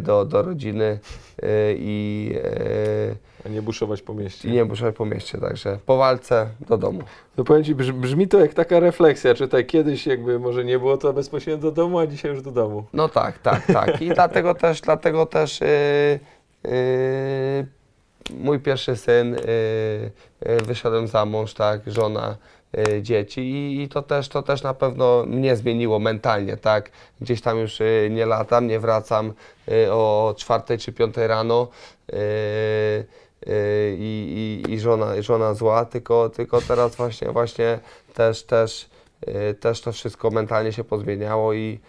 [0.00, 0.98] do, do rodziny
[1.42, 2.34] e, i,
[3.46, 4.48] A nie buszować po e, mieście.
[4.48, 7.00] i nie muszę po mieście, także po walce do domu.
[7.36, 10.78] No powiem Ci, brz- brzmi to jak taka refleksja, czy tak kiedyś jakby może nie
[10.78, 12.84] było to bezpośrednio do domu, a dzisiaj już do domu.
[12.92, 14.02] No tak, tak, tak.
[14.02, 15.68] I dlatego też, dlatego też yy,
[16.72, 17.66] yy,
[18.30, 19.36] mój pierwszy syn,
[20.46, 22.36] yy, wyszedłem za mąż, tak, żona,
[23.02, 23.40] dzieci
[23.82, 26.90] i, to, też, to też na pewno mnie zmieniło mentalnie, tak.
[27.20, 29.32] Gdzieś tam już yy, nie latam, nie wracam
[29.66, 31.68] yy, o czwartej czy piątej rano.
[33.98, 37.78] I, i, i żona, żona zła, tylko, tylko teraz właśnie, właśnie
[38.14, 38.90] też, też,
[39.60, 41.80] też to wszystko mentalnie się pozmieniało i,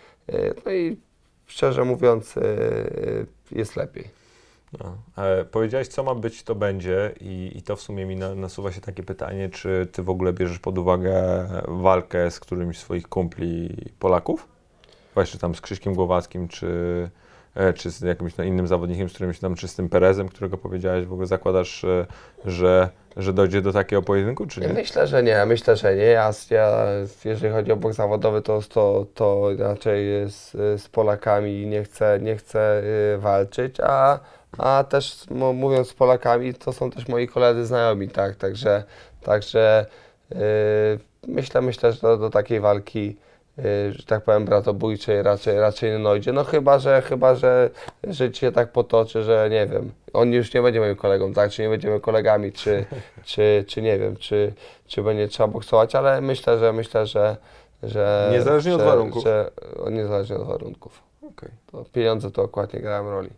[0.66, 0.98] no i
[1.48, 2.36] szczerze mówiąc
[3.52, 4.21] jest lepiej.
[4.80, 4.98] No.
[5.52, 8.82] Powiedziałeś, co ma być, to będzie i, i to w sumie mi na, nasuwa się
[8.82, 13.78] takie pytanie, czy Ty w ogóle bierzesz pod uwagę walkę z którymś z swoich kumpli
[14.00, 14.48] Polaków?
[15.14, 17.10] Właśnie tam z Krzyśkiem Głowackim, czy,
[17.56, 20.58] e, czy z jakimś no, innym zawodnikiem, z którymś tam, czy z tym Perezem, którego
[20.58, 22.06] powiedziałeś, w ogóle zakładasz, e,
[22.46, 24.68] że, że dojdzie do takiego pojedynku, czy nie?
[24.68, 26.04] Myślę, że nie, myślę, że nie.
[26.04, 26.86] Ja, ja
[27.26, 32.36] jeżeli chodzi o boks zawodowy, to, to, to raczej z, z Polakami nie chcę, nie
[32.36, 32.82] chcę
[33.16, 34.20] y, walczyć, a,
[34.58, 38.84] a też mówiąc z Polakami, to są też moi koledzy znajomi, tak, także,
[39.24, 39.86] także
[40.32, 40.36] y,
[41.28, 43.18] myślę, myślę, że do, do takiej walki
[43.60, 46.34] y, że tak powiem, bratobójczej raczej, raczej nie dojdzie.
[46.34, 47.70] No chyba, że chyba, że
[48.04, 51.62] życie się tak potoczy, że nie wiem, on już nie będzie moim kolegą, tak, czy
[51.62, 52.86] nie będziemy kolegami, czy,
[53.26, 54.54] czy, czy nie wiem, czy,
[54.88, 57.38] czy będzie trzeba boksować, ale myślę, że myślę, że,
[57.84, 59.24] że Niezależnie od że, warunków.
[59.24, 59.52] Że,
[59.92, 61.04] niezależnie od warunków.
[61.22, 61.50] Okej.
[61.72, 63.30] To pieniądze to akurat nie grają roli.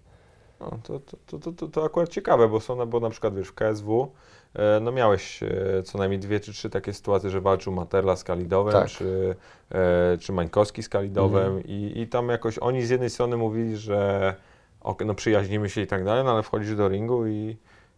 [0.71, 3.53] No, to, to, to, to, to, akurat ciekawe, bo są, bo na przykład wiesz, w
[3.53, 4.11] KSW
[4.53, 8.23] e, no miałeś e, co najmniej dwie czy trzy takie sytuacje, że walczył Materla z
[8.23, 8.87] Kalidowem, Tak.
[8.89, 9.35] czy,
[9.71, 11.63] e, czy Mańkowski z Kalidowem Mhm.
[11.65, 14.35] i, i tam jakoś oni z jednej strony mówili, że
[14.81, 17.57] ok, no przyjaźnimy się i tak dalej, no ale wchodzisz do ringu i,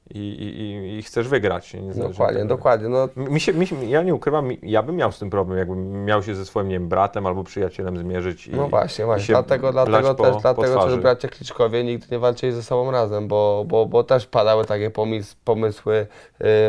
[0.10, 1.74] i, i, i- chcesz wygrać.
[1.74, 2.90] Niezależnie Dokładnie, dokładnie.
[2.90, 6.06] No, Mi się, mi się, ja nie ukrywam, ja bym miał z tym problem, jakbym
[6.06, 8.48] miał się ze swoim nie wiem, bratem albo przyjacielem zmierzyć.
[8.48, 9.34] I, no właśnie, właśnie.
[9.34, 13.64] Dlatego, dlatego po- też, dlatego też bracia Kliczkowie nigdy nie walczyli ze sobą razem, bo,
[13.68, 16.08] bo, bo też padały takie pomysł, pomysły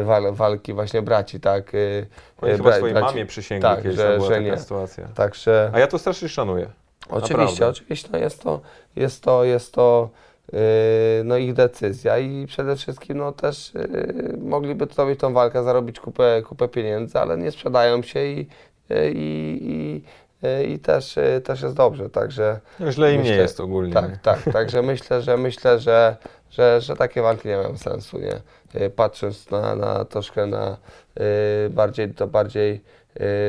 [0.00, 1.74] y, wal, walki właśnie braci, tak.
[1.74, 2.06] Y,
[2.42, 3.08] Oni y, chyba swojej braci.
[3.14, 4.58] mamie przysięgli, tak, kiedyś że- że, była że taka nie.
[4.58, 5.08] sytuacja.
[5.14, 6.66] Także A ja to strasznie szanuję.
[7.08, 7.68] oczywiście, naprawdę.
[7.68, 8.60] oczywiście no jest to,
[8.96, 10.08] jest to, jest to
[11.24, 16.42] no ich decyzja i przede wszystkim no też y, mogliby zrobić tą walkę, zarobić kupę,
[16.42, 18.48] kupę pieniędzy, ale nie sprzedają się i,
[18.90, 20.02] y, i, i,
[20.72, 23.92] i też, też jest dobrze, także No, źle im nie jest ogólnie.
[23.92, 24.42] Tak, tak.
[24.52, 26.16] Także myślę, że myślę, że,
[26.50, 28.40] że, że takie walki nie mają sensu, nie?
[28.90, 30.76] Patrząc na, na troszkę na
[31.70, 32.80] bardziej, to bardziej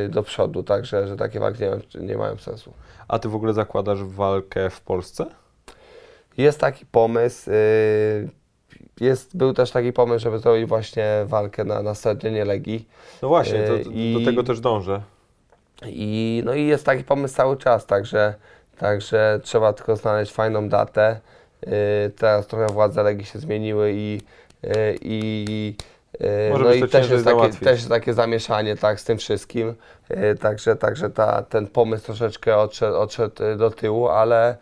[0.09, 2.73] do przodu, także że takie walki nie nie mają sensu.
[3.07, 5.25] A ty w ogóle zakładasz walkę w Polsce?
[6.37, 7.51] Jest taki pomysł.
[7.51, 8.29] y,
[8.99, 12.87] Jest, był też taki pomysł, żeby zrobić właśnie walkę na, na stadionie Legii.
[13.21, 15.01] No właśnie, to, to, i- do tego też dążę.
[15.85, 18.33] I, no i jest taki pomysł cały czas, także,
[18.77, 21.19] także trzeba tylko znaleźć fajną datę.
[21.65, 21.71] Yy,
[22.17, 24.21] teraz trochę władze Legii się zmieniły i,
[25.01, 25.75] i
[26.51, 29.73] Może no i też jest, takie, też jest takie zamieszanie tak, z tym wszystkim.
[30.41, 34.57] Także także ta, ten pomysł troszeczkę odszedł, odszedł do tyłu, ale,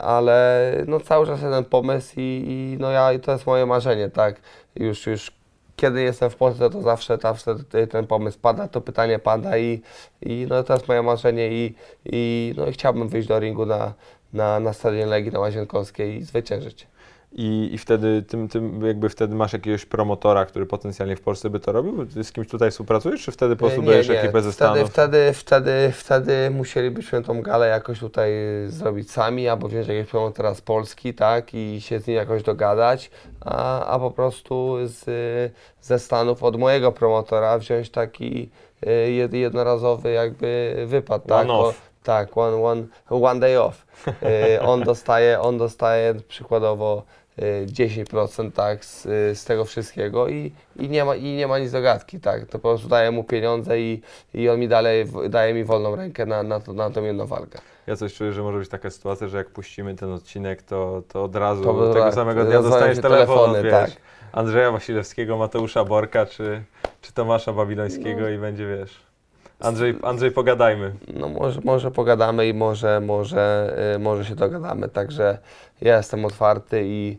[0.00, 3.66] ale no cały czas jest ten pomysł i, i no ja, i to jest moje
[3.66, 4.40] marzenie, tak.
[4.76, 5.32] Już, już
[5.76, 7.54] kiedy jestem w Polsce, to zawsze, zawsze
[7.90, 9.82] ten pomysł pada, to pytanie pada i,
[10.22, 13.92] i no to jest moje marzenie i, i, no i chciałbym wyjść do ringu na,
[14.32, 16.86] na, na stadionie Legii na Łazienkowskiej i zwyciężyć.
[17.34, 21.60] I, I wtedy tym, tym jakby wtedy masz jakiegoś promotora, który potencjalnie w Polsce by
[21.60, 22.06] to robił?
[22.06, 24.90] Ty z kimś tutaj współpracujesz, czy wtedy po prostu będziesz ekipę ze wtedy, Stanów?
[24.90, 28.30] wtedy, wtedy, wtedy musielibyśmy tą galę jakoś tutaj
[28.66, 33.10] zrobić sami, albo wziąć jakiegoś promotora z Polski, tak, i się z nim jakoś dogadać,
[33.40, 35.04] a, a po prostu z,
[35.80, 38.50] ze Stanów od mojego promotora wziąć taki
[38.82, 41.74] y, jed- jednorazowy jakby wypad, tak, One off.
[41.76, 43.86] Bo- tak, one, one, one day off.
[44.08, 47.02] Y, on dostaje, on dostaje przykładowo
[47.66, 49.02] 10% tak, z,
[49.38, 52.46] z tego wszystkiego i, i, nie ma, i nie ma nic do gadki, tak.
[52.46, 54.02] To po prostu daję mu pieniądze i,
[54.34, 57.58] i on mi dalej daje mi wolną rękę na, na, to, na tą jedną walkę.
[57.86, 61.24] Ja coś czuję, że może być taka sytuacja, że jak puścimy ten odcinek, to, to
[61.24, 63.90] od razu To tego tak, samego dnia dostaniesz telefon telefony, wiesz, tak.
[64.32, 66.62] Andrzeja Wasilewskiego, Mateusza Borka, czy,
[67.00, 68.28] czy Tomasza Babilońskiego No.
[68.28, 69.00] i będzie, wiesz,
[69.62, 70.92] Andrzej, Andrzej pogadajmy.
[71.14, 75.38] No może, może pogadamy i może, może, y, może się dogadamy, także
[75.82, 77.18] ja jestem otwarty i...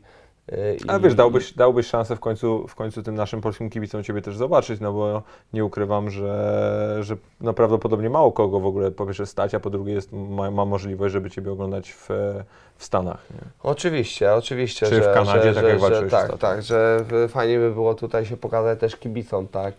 [0.88, 4.22] A i- wiesz, dałbyś, dałbyś szansę w końcu, w końcu tym naszym polskim kibicom Ciebie
[4.22, 5.24] też zobaczyć, no bo
[5.54, 9.70] nie ukrywam, że, że no prawdopodobnie mało kogo w ogóle po pierwsze stać, a po
[9.70, 12.08] drugie jest, ma, ma możliwość, żeby Ciebie oglądać w,
[12.78, 13.26] w Stanach.
[13.32, 13.38] Nie?
[13.64, 14.86] Oczywiście, oczywiście.
[14.88, 17.94] Czy w że, Kanadzie, że, tak że, jak walczyłeś Tak, tak, że fajnie by było
[17.96, 19.74] tutaj się pokazać też kibicom, tak,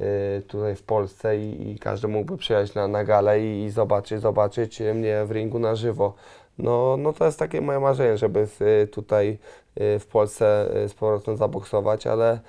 [0.00, 4.20] y, tutaj w Polsce i, i każdy mógłby przyjechać na, na galę i, i zobaczyć,
[4.20, 6.14] zobaczyć mnie w ringu na żywo.
[6.62, 8.46] No, no to jest takie moje marzenie, żeby
[8.82, 9.38] y, tutaj
[9.80, 12.40] y, w Polsce y, z powrotem zaboksować, ale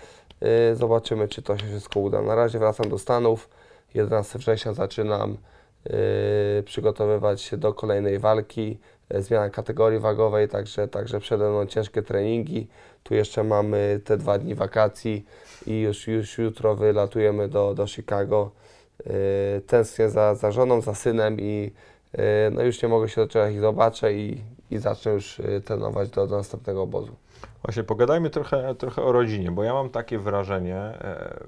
[0.73, 2.21] zobaczymy, czy to się wszystko uda.
[2.21, 3.49] Na razie wracam do Stanów,
[3.93, 5.37] 11 września zaczynam
[6.65, 8.77] przygotowywać się do kolejnej walki,
[9.19, 12.67] zmiana kategorii wagowej, także, także przede mną ciężkie treningi.
[13.03, 15.25] Tu jeszcze mamy te dwa dni wakacji
[15.67, 18.51] i już, już jutro wylatujemy do, do Chicago.
[19.67, 21.71] Tęsknię za, za żoną, za synem i
[22.51, 26.27] no już nie mogę się doczekać ich zobaczę i, i zacznę już y, trenować do,
[26.27, 27.15] do następnego obozu.
[27.63, 31.43] Właśnie pogadajmy trochę, trochę o rodzinie, bo ja mam takie wrażenie, e,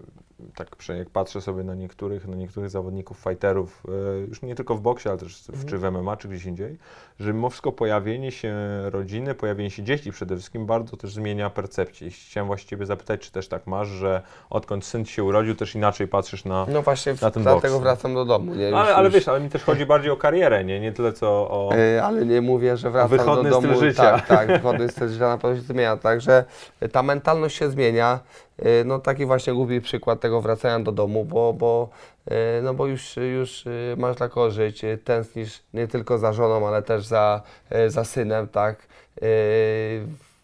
[0.55, 4.81] tak jak patrzę sobie na niektórych, na niektórych zawodników, fighterów, e, już nie tylko w
[4.81, 6.77] boksie, ale też w, czy w MMA, czy gdzieś indziej,
[7.19, 8.55] że mimo wszystko pojawienie się
[8.89, 12.07] rodziny, pojawienie się dzieci przede wszystkim bardzo też zmienia percepcję.
[12.07, 15.75] I Chciałem właściwie zapytać, czy też tak masz, że odkąd syn ci się urodził, też
[15.75, 16.65] inaczej patrzysz na...
[16.69, 17.83] No właśnie, Na ten dlatego boks.
[17.83, 18.55] wracam do domu.
[18.55, 18.65] Nie?
[18.65, 21.13] Już, ale, ale już, wiesz, ale mi też chodzi bardziej o karierę, nie, nie tyle
[21.13, 21.71] co o...
[21.75, 23.75] E, Ale nie mówię, że wracam Wychodny do domu.
[23.75, 24.03] styl życia.
[24.03, 25.97] Tak, tak, wychodny styl życia na pewno się zmienia.
[25.97, 26.43] Także
[26.91, 28.19] ta mentalność się zmienia.
[28.59, 31.89] E, No taki właśnie głupi przykład tego wracania do domu, bo, bo,
[32.25, 36.67] e, no bo już, już e, masz dla kogo żyć, tęsknisz nie tylko za żoną,
[36.67, 37.41] ale też za,
[37.87, 38.87] za synem, tak.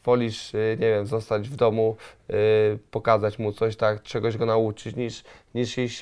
[0.06, 1.96] Wolisz, nie wiem, zostać w domu,
[2.92, 5.24] pokazać mu coś, tak, czegoś go nauczyć, niż,
[5.56, 6.02] niż iść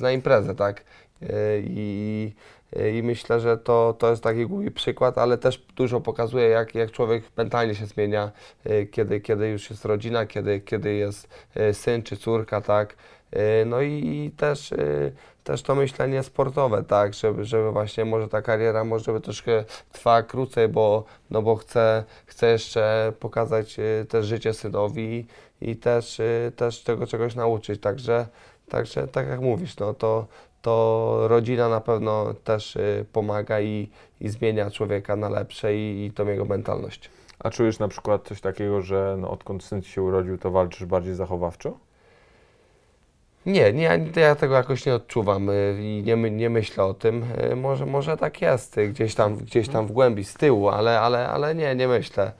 [0.00, 0.84] na imprezę, tak.
[1.64, 2.32] I,
[2.94, 6.90] i myślę, że to, to jest taki głupi przykład, ale też dużo pokazuje, jak, jak
[6.90, 8.32] człowiek mentalnie się zmienia,
[8.66, 12.96] y, kiedy, kiedy już jest rodzina, kiedy, kiedy jest y, syn czy córka, tak.
[13.36, 14.74] Y, No i, i też,
[15.44, 20.68] też to myślenie sportowe, tak, żeby, żeby właśnie może ta kariera może troszkę trwała krócej,
[20.68, 23.76] bo, no bo chcę, chcę jeszcze pokazać
[24.08, 25.26] też życie synowi
[25.60, 26.20] i też,
[26.56, 28.26] też tego czegoś nauczyć, także,
[28.68, 30.26] także tak jak mówisz, no to,
[30.64, 33.88] to rodzina na pewno też y, pomaga i,
[34.20, 37.10] i zmienia człowieka na lepsze i, i tą jego mentalność.
[37.38, 40.84] A czujesz na przykład coś takiego, że no, odkąd syn ci się urodził, to walczysz
[40.84, 41.78] bardziej zachowawczo?
[43.46, 47.24] Nie, nie, ja tego jakoś nie odczuwam y, i nie, nie myślę o tym.
[47.52, 51.28] Y, Może, może tak jest, gdzieś tam, gdzieś tam w głębi, z tyłu, ale, ale,
[51.28, 52.32] ale nie, nie myślę.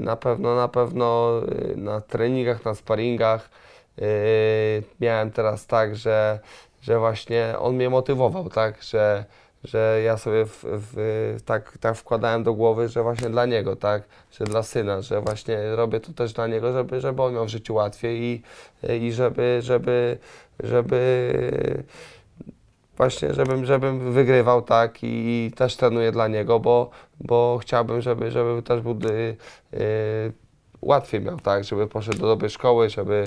[0.00, 1.40] Na pewno, na pewno
[1.76, 3.50] na treningach, na sparingach
[5.00, 6.38] miałem teraz tak, że,
[6.82, 9.24] że właśnie on mnie motywował, tak, że,
[9.64, 14.02] że ja sobie w, w, tak, tak wkładałem do głowy, że właśnie dla niego, tak,
[14.30, 17.48] że dla syna, że właśnie robię to też dla niego, żeby, żeby on miał w
[17.48, 18.42] życiu łatwiej i,
[19.06, 20.18] i żeby, żeby,
[20.62, 21.84] żeby
[22.96, 28.62] właśnie, żebym, żebym wygrywał, tak, i, też trenuję dla niego, bo, bo chciałbym, żeby, żeby
[28.62, 29.36] też był y,
[29.74, 30.32] y,
[30.82, 33.24] łatwiej miał, tak, żeby poszedł do dobrej szkoły, żeby,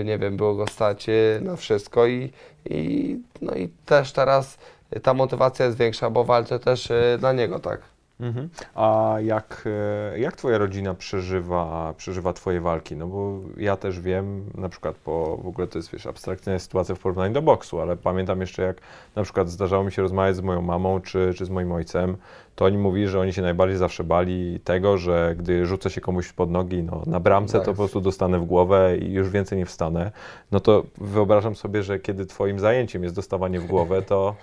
[0.00, 2.32] y, nie wiem, było go stać y, na wszystko i,
[2.70, 4.58] i, no i też teraz
[5.02, 7.80] ta motywacja jest większa, bo walczę też y, dla niego, tak.
[8.20, 8.48] Mhm.
[8.74, 9.64] A jak,
[10.12, 12.96] e, jak twoja rodzina przeżywa, przeżywa twoje walki?
[12.96, 16.94] No bo ja też wiem, na przykład po, w ogóle to jest wiesz, abstrakcyjna sytuacja
[16.94, 18.80] w porównaniu do boksu, ale pamiętam jeszcze jak
[19.16, 22.16] na przykład zdarzało mi się rozmawiać z moją mamą czy, czy z moim ojcem,
[22.54, 26.32] to oni mówili, że oni się najbardziej zawsze bali tego, że gdy rzucę się komuś
[26.32, 29.66] pod nogi no, na bramce, to po prostu dostanę w głowę i już więcej nie
[29.66, 30.12] wstanę.
[30.52, 34.34] No to wyobrażam sobie, że kiedy twoim zajęciem jest dostawanie w głowę, to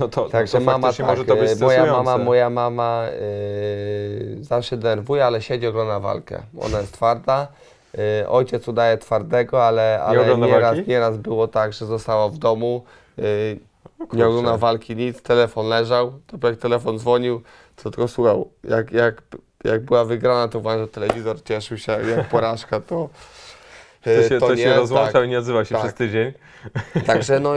[0.00, 3.06] no to, Także no to mama tak, może to być y, moja mama, moja mama
[3.08, 6.42] y, zawsze denerwuje, ale siedzi ogląda walkę.
[6.60, 7.48] Ona jest twarda.
[8.22, 12.84] Y, ojciec udaje twardego, ale, ale ogląda nieraz, nieraz było tak, że została w domu,
[13.18, 13.58] y,
[14.12, 17.42] nie oglądał walki nic, telefon leżał, to jak telefon dzwonił,
[17.76, 18.50] to tylko słuchał.
[18.64, 19.22] Jak, jak,
[19.64, 23.08] jak była wygrana, to uważał, że telewizor cieszył się, jak porażka, to
[24.04, 25.24] To y, się, to się nie, rozłączał tak.
[25.24, 25.84] i nie odzywa się tak.
[25.84, 26.32] przez tydzień.
[27.06, 27.50] Także no,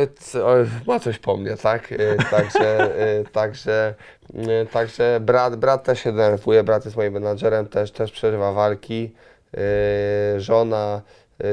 [0.43, 0.55] o,
[0.87, 1.91] ma coś po mnie, tak?
[1.91, 2.89] Y, Także,
[3.33, 3.93] także,
[4.71, 9.13] także brat, brat też się denerwuje, brat jest moim menadżerem, też, też przeżywa walki.
[10.37, 11.01] Żona,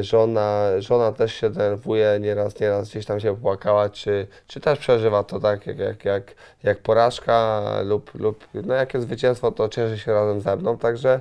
[0.01, 5.23] żona, żona też się denerwuje, nieraz, nieraz gdzieś tam się płakała, czy, czy też przeżywa
[5.23, 10.13] to tak, jak, jak, jak, jak porażka lub, lub no jakie zwycięstwo, to cieszy się
[10.13, 11.21] razem ze mną, także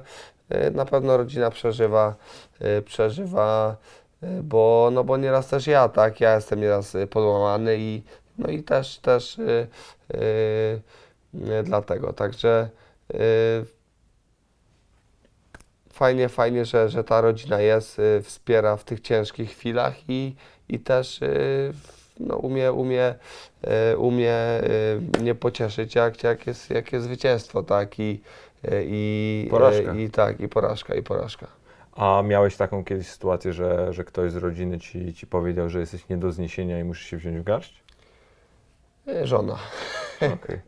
[0.74, 2.16] na pewno rodzina przeżywa,
[2.62, 3.78] y, przeżywa
[4.24, 8.02] Y, bo, no bo nieraz też ja, tak, ja jestem nieraz podłamany i
[8.38, 9.38] no i też, też
[11.64, 12.70] dlatego, także
[15.94, 20.36] fajnie, fajnie, że, że ta rodzina jest, wspiera w tych ciężkich chwilach i,
[20.70, 21.20] i też
[22.20, 23.16] no, umie, umie,
[23.98, 24.36] umie
[25.20, 28.22] mnie pocieszyć, jak, jak, jest, jak jest zwycięstwo, tak, i,
[28.86, 29.94] i, Porażka.
[29.94, 31.48] y, i tak, i porażka, i porażka.
[31.96, 36.10] A miałeś taką kiedyś sytuację, że, że ktoś z rodziny ci, ci powiedział, że jesteś
[36.10, 37.84] nie do zniesienia i musisz się wziąć w garść?
[39.08, 39.58] Y, Żona.
[40.18, 40.60] Okej.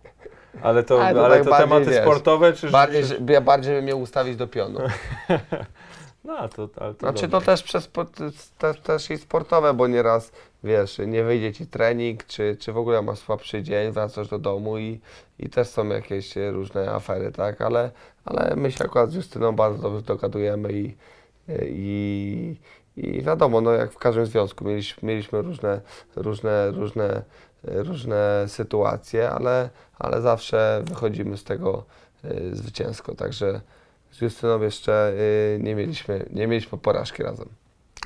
[0.62, 2.70] Ale to, Ale ale to to, tak bardziej, tematy wiesz, sportowe, czy...
[2.70, 3.22] Bardziej, czy...
[3.30, 4.80] ja bardziej bym mnie ustawić do pionu.
[6.26, 7.46] No, to, ale to Znaczy to dobrze.
[7.46, 7.90] też przez
[8.58, 10.32] te, też i sportowe, bo nieraz
[10.66, 14.78] wiesz, nie wyjdzie ci trening, czy, czy w ogóle masz słabszy dzień, wracasz do domu
[14.78, 15.00] i,
[15.40, 17.62] i też są jakieś e, różne afery, tak?
[17.62, 17.92] Ale,
[18.26, 20.96] ale my się akurat z Justyną bardzo dobrze dogadujemy i,
[21.70, 22.56] i,
[22.98, 25.82] i wiadomo, no jak w każdym związku mieliśmy, mieliśmy różne,
[26.16, 27.24] różne, różne,
[27.64, 31.84] różne sytuacje, ale, ale zawsze wychodzimy z tego
[32.24, 33.62] e, zwycięsko, także
[34.12, 35.14] z Justyną jeszcze
[35.60, 37.50] nie mieliśmy, nie mieliśmy porażki razem.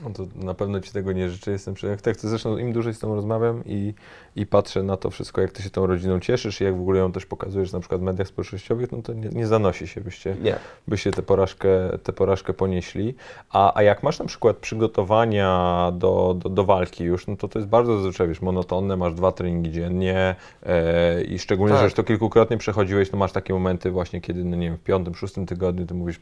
[0.03, 1.75] No to na pewno Ci tego nie życzę, jestem.
[2.03, 3.93] Tak, to zresztą im dłużej z Tobą rozmawiam i,
[4.35, 6.99] i patrzę na to wszystko, jak Ty się tą rodziną cieszysz i jak w ogóle
[6.99, 10.35] ją też pokazujesz na przykład w mediach społecznościowych, no to nie, nie zanosi się, byście,
[10.41, 10.55] Nie.
[10.87, 11.69] byście tę porażkę,
[12.03, 13.15] tę porażkę ponieśli.
[13.51, 17.59] A, a jak masz na przykład przygotowania do, do, do walki już, no to to
[17.59, 21.79] jest bardzo zazwyczaj, wiesz, monotonne, masz dwa treningi dziennie e, i szczególnie, Tak.
[21.79, 24.83] że już to kilkukrotnie przechodziłeś, no masz takie momenty właśnie, kiedy, no nie wiem, w
[24.83, 26.19] piątym, szóstym tygodniu ty mówisz,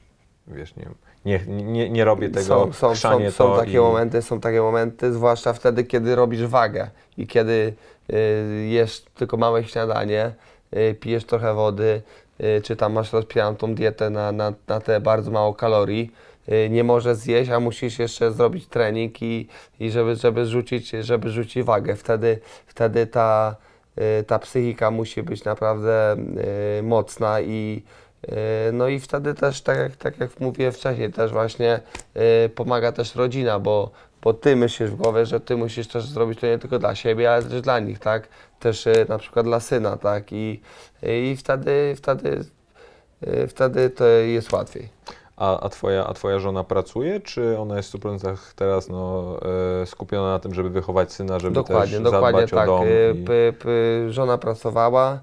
[0.48, 0.89] wiesz, nie
[1.28, 3.80] nie, nie, nie robię tego, Są, są, są, są takie i...
[3.80, 7.74] momenty, są takie momenty, zwłaszcza wtedy, kiedy robisz wagę i kiedy
[8.14, 10.32] y, jesz tylko małe śniadanie,
[10.78, 12.02] y, pijesz trochę wody,
[12.43, 16.12] y, czy tam masz rozpijaną tą dietę na, na, na te bardzo mało kalorii,
[16.52, 19.48] y, nie możesz zjeść, a musisz jeszcze zrobić trening i,
[19.80, 21.95] i żeby, żeby, rzucić, żeby rzucić wagę.
[21.95, 23.56] Wtedy, wtedy ta,
[24.20, 26.16] y, ta psychika musi być naprawdę
[26.80, 27.84] y, mocna i
[28.74, 31.80] no i wtedy też, tak jak, tak jak mówiłem wcześniej, też właśnie
[32.46, 33.92] y, pomaga też rodzina, bo,
[34.24, 37.32] bo ty myślisz w głowie, że ty musisz też zrobić to nie tylko dla siebie,
[37.34, 38.28] ale też dla nich, tak?
[38.60, 40.32] Też y, na przykład dla syna, tak?
[40.32, 40.62] I,
[41.04, 42.46] i wtedy, wtedy,
[43.48, 44.90] wtedy to jest łatwiej.
[45.38, 49.36] A, a, twoja, a twoja żona pracuje, czy ona jest w 100% teraz no,
[49.82, 52.70] e, skupiona na tym, żeby wychować syna, żeby Dokładnie, też dokładnie zadbać tak.
[52.70, 52.88] o dom?
[52.88, 55.20] I- p- p- żona pracowała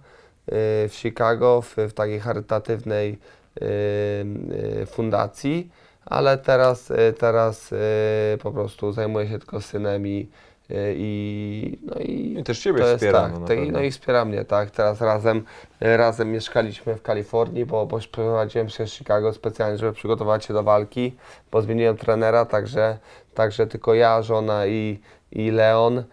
[0.47, 3.19] w Chicago w, w takiej charytatywnej
[3.63, 3.65] y,
[4.83, 5.71] y, fundacji,
[6.07, 7.77] ale teraz, y, teraz y,
[8.43, 10.29] po prostu zajmuje się tylko synem i,
[10.71, 13.21] y, i, no i I też ciebie to jest wspiera.
[13.21, 14.71] tak, no, na to i- no i wspiera mnie, tak.
[14.71, 15.45] Teraz razem,
[15.83, 20.55] y, razem mieszkaliśmy w Kalifornii, bo, bo przeprowadziłem się z Chicago specjalnie, żeby przygotować się
[20.55, 21.17] do walki,
[21.53, 22.99] bo zmieniłem trenera, także,
[23.35, 25.01] także tylko ja, żona i,
[25.33, 26.05] i Leon, y,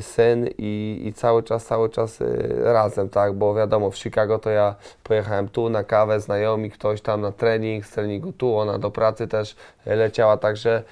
[0.00, 4.50] syn i, i cały czas, cały czas y, razem, tak, bo wiadomo, w Chicago to
[4.50, 8.90] ja pojechałem tu na kawę, znajomi, ktoś tam na trening, z treningu tu, ona do
[8.90, 10.82] pracy też y, leciała, także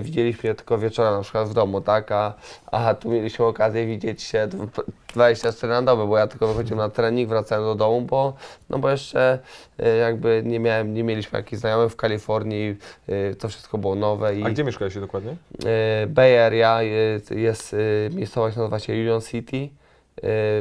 [0.00, 2.34] widzieliśmy je tylko wieczorem, na przykład w domu, tak, a,
[2.66, 6.88] a tu mieliśmy okazję widzieć się dw- 24 na dobę, bo ja tylko wychodziłem na
[6.88, 8.34] trening, wracałem do domu, bo,
[8.70, 9.38] no bo jeszcze
[9.80, 12.76] y, jakby nie miałem, nie mieliśmy jakichś znajomych w Kalifornii,
[13.08, 15.36] y, to wszystko było nowe i A gdzie mieszkałeś dokładnie?
[16.08, 17.76] Bay Area jest, jest
[18.10, 19.68] miejscowość nazywa się Union City,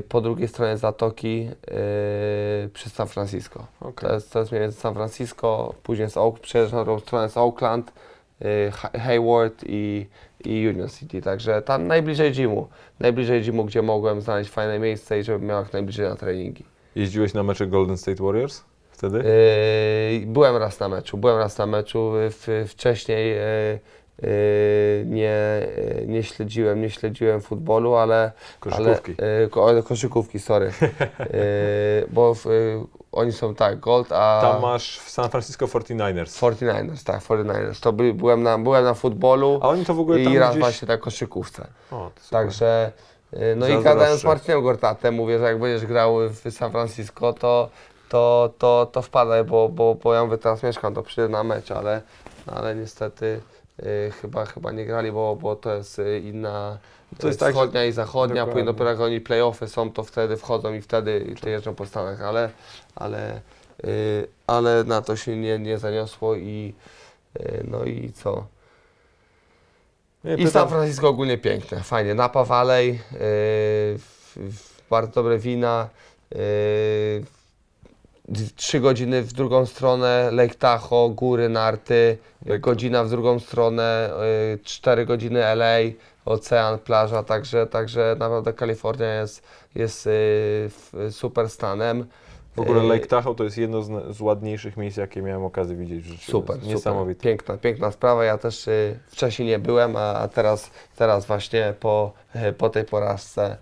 [0.09, 1.49] po drugiej stronie zatoki
[2.65, 3.65] y, przy San Francisco.
[3.81, 4.09] Okej.
[4.09, 7.23] To jest, to jest mniej więcej San Francisco, później jest Oak, przejeżdżasz na drugą stronę
[7.23, 7.91] jest Oakland,
[8.99, 10.07] Hayward i,
[10.45, 12.67] i Union City, także tam najbliżej gymu,
[12.99, 16.65] najbliżej gymu, gdzie mogłem znaleźć fajne miejsce i żebym miał jak najbliżej na treningi.
[16.95, 18.63] Jeździłeś na mecze Golden State Warriors
[18.97, 19.17] wtedy?
[19.17, 23.79] Yy, byłem raz na meczu, byłem raz na meczu, w, wcześniej yy, yy,
[25.05, 28.31] nie, yy, nie śledziłem, nie śledziłem futbolu, ale...
[28.59, 29.15] Koszykówki.
[29.17, 34.39] Ale, yy, ko, koszykówki, sorry, yy, bo w, yy, oni są tak, Gold, a...
[34.41, 36.53] Tam masz w San Francisco 49ers.
[36.55, 40.23] 49ers, tak, 49ers, to by, byłem, na, byłem na futbolu A oni to w ogóle
[40.23, 40.59] tam i raz gdzieś...
[40.59, 41.67] właśnie na koszykówce.
[41.91, 42.11] O.
[42.29, 42.91] Także,
[43.55, 47.69] no i gadałem z Marcinem Gortatem, mówię, że jak będziesz grał w San Francisco, to,
[48.09, 51.71] to, to, to wpadaj, bo, bo, bo ja mówię, teraz mieszkam, to przyjdę na mecz,
[51.71, 52.01] ale,
[52.47, 53.41] ale niestety
[54.21, 56.77] chyba, chyba nie grali, bo, bo to jest y, inna
[57.19, 58.51] To jest tak, że- wschodnia i zachodnia, Dokładnie.
[58.53, 62.21] później dopiero jak oni playoffy są, to wtedy wchodzą i wtedy ty jeżdżą po Stanach,
[62.21, 62.49] ale,
[62.95, 63.41] ale,
[63.85, 66.73] y, ale na to się nie, nie zaniosło i
[67.39, 68.45] y, no i co?
[70.23, 72.13] Nie, I pytam- San Francisco ogólnie piękne, fajnie.
[72.13, 72.99] Napa Valley, yy,
[73.97, 75.89] w- w- bardzo dobre wina.
[78.55, 84.09] Trzy godziny w drugą stronę, Lake Tahoe, góry, narty, Lake- godzina w drugą stronę,
[84.51, 85.77] yy, cztery godziny LA,
[86.25, 89.43] ocean, plaża, także, także naprawdę Kalifornia jest,
[89.75, 92.05] jest w- super stanem.
[92.55, 93.81] W ogóle Yy, Lake Tahoe to jest jedno
[94.13, 96.31] z, ładniejszych miejsc, jakie miałem okazję widzieć w życiu.
[96.31, 97.19] Super, Niesamowite.
[97.19, 97.23] super.
[97.31, 98.23] Piękna, piękna sprawa.
[98.25, 102.13] Ja też y, wcześniej nie byłem, a, teraz, teraz właśnie po,
[102.49, 103.57] y, po tej porażce y,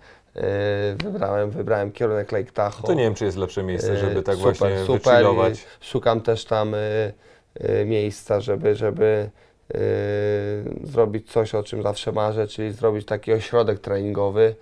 [0.96, 2.86] wybrałem, wybrałem kierunek Lake Tahoe.
[2.86, 5.00] To nie wiem, czy jest lepsze miejsce, Y, żeby tak super, właśnie super.
[5.12, 5.66] wychillować.
[5.80, 7.12] Szukam też tam y,
[7.86, 9.30] miejsca, żeby, żeby
[10.84, 14.54] zrobić coś, o czym zawsze marzę, czyli zrobić taki ośrodek treningowy.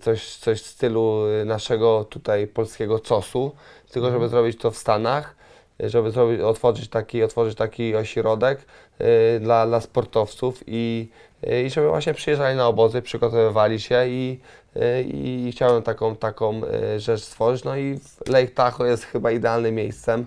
[0.00, 3.52] Coś, coś w stylu naszego tutaj polskiego COS-u,
[3.92, 4.30] tylko żeby Mhm.
[4.30, 5.36] zrobić to w Stanach,
[5.80, 8.58] żeby zrobić, otworzyć, taki, otworzyć taki ośrodek
[9.00, 11.08] y, dla, dla sportowców i,
[11.46, 14.40] y, i żeby właśnie przyjeżdżali na obozy, przygotowywali się i,
[14.76, 16.60] y, i chciałem taką, taką
[16.96, 17.64] rzecz stworzyć.
[17.64, 20.26] No i Lake Tahoe jest chyba idealnym miejscem.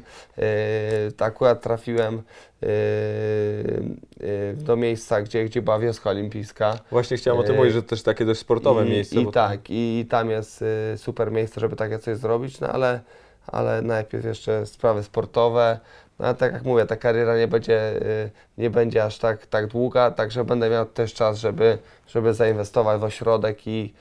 [1.18, 2.22] To Akurat trafiłem
[4.56, 6.80] do miejsca, gdzie, gdzie była wioska olimpijska.
[6.91, 9.22] Właśnie chciałem o tym mówić, że też takie dość sportowe I, miejsce.
[9.22, 10.64] I tak, i, i tam jest
[10.97, 12.99] super miejsce, żeby takie coś zrobić, no ale,
[13.48, 15.80] ale najpierw jeszcze sprawy sportowe.
[16.20, 19.68] No ale tak jak mówię, ta kariera nie będzie, y, nie będzie aż tak, tak
[19.68, 21.78] długa, także będę miał też czas, żeby,
[22.08, 23.94] żeby zainwestować w ośrodek i,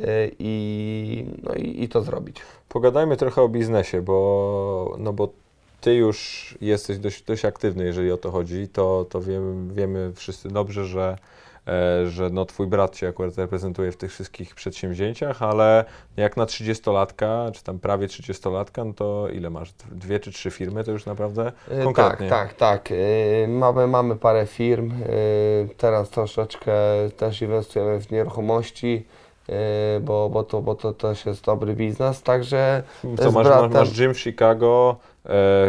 [0.00, 0.04] y,
[0.38, 2.36] i, no i, i to zrobić.
[2.68, 5.28] Pogadajmy trochę o biznesie, bo, no bo
[5.80, 10.48] ty już jesteś dość, dość aktywny, jeżeli o to chodzi, to, to wiemy, wiemy wszyscy
[10.48, 11.18] dobrze, że,
[12.06, 15.84] że no twój brat cię akurat reprezentuje w tych wszystkich przedsięwzięciach, ale
[16.16, 19.72] jak na 30-latka, czy tam prawie 30-latka, no to ile masz?
[19.90, 22.28] Dwie czy trzy firmy, to już naprawdę Y, konkretnie.
[22.28, 22.98] Tak, tak, tak.
[23.48, 24.92] Mamy, mamy parę firm.
[25.76, 26.72] Teraz troszeczkę
[27.16, 29.06] też inwestujemy w nieruchomości,
[30.00, 32.22] bo, bo, to, bo to też jest dobry biznes.
[32.22, 32.82] Także
[33.18, 35.17] Co, masz, bratem- masz gym w Chicago, e,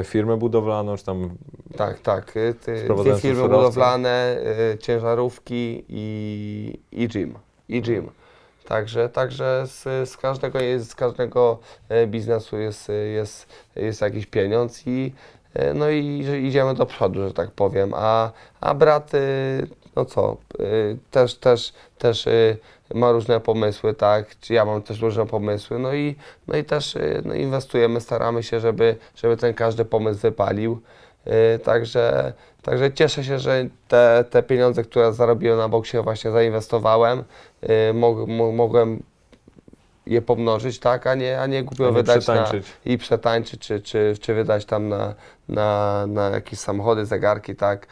[0.03, 1.29] firmę budowlaną, czy tam
[1.77, 2.37] tak, tak.
[2.37, 4.37] y, ty- Dwie firmy budowlane,
[4.73, 7.33] y, ciężarówki i, i gym.
[7.69, 8.09] I gym.
[8.65, 15.13] Także, także z, z, każdego, z każdego e, biznesu jest, jest, jest jakiś pieniądz i
[15.53, 17.91] e, no i idziemy do przodu, że tak powiem.
[17.95, 18.31] A,
[18.61, 19.11] a brat,
[19.99, 22.57] no co, y, też, też, też y,
[22.93, 26.15] ma różne pomysły, tak, czy ja mam też różne pomysły, no i,
[26.47, 30.81] no i też y, no inwestujemy, staramy się, żeby, żeby ten każdy pomysł wypalił.
[31.63, 37.23] Także, także cieszę się, że te, te pieniądze, które zarobiłem na boksie właśnie zainwestowałem,
[37.93, 39.03] mog, mo- mogłem
[40.05, 42.73] je pomnożyć, tak, a nie, a nie głupio wydać na, przetańczyć.
[42.85, 45.13] i przetańczyć, czy, czy, czy wydać tam na,
[45.49, 47.87] na, na jakieś samochody, zegarki, tak,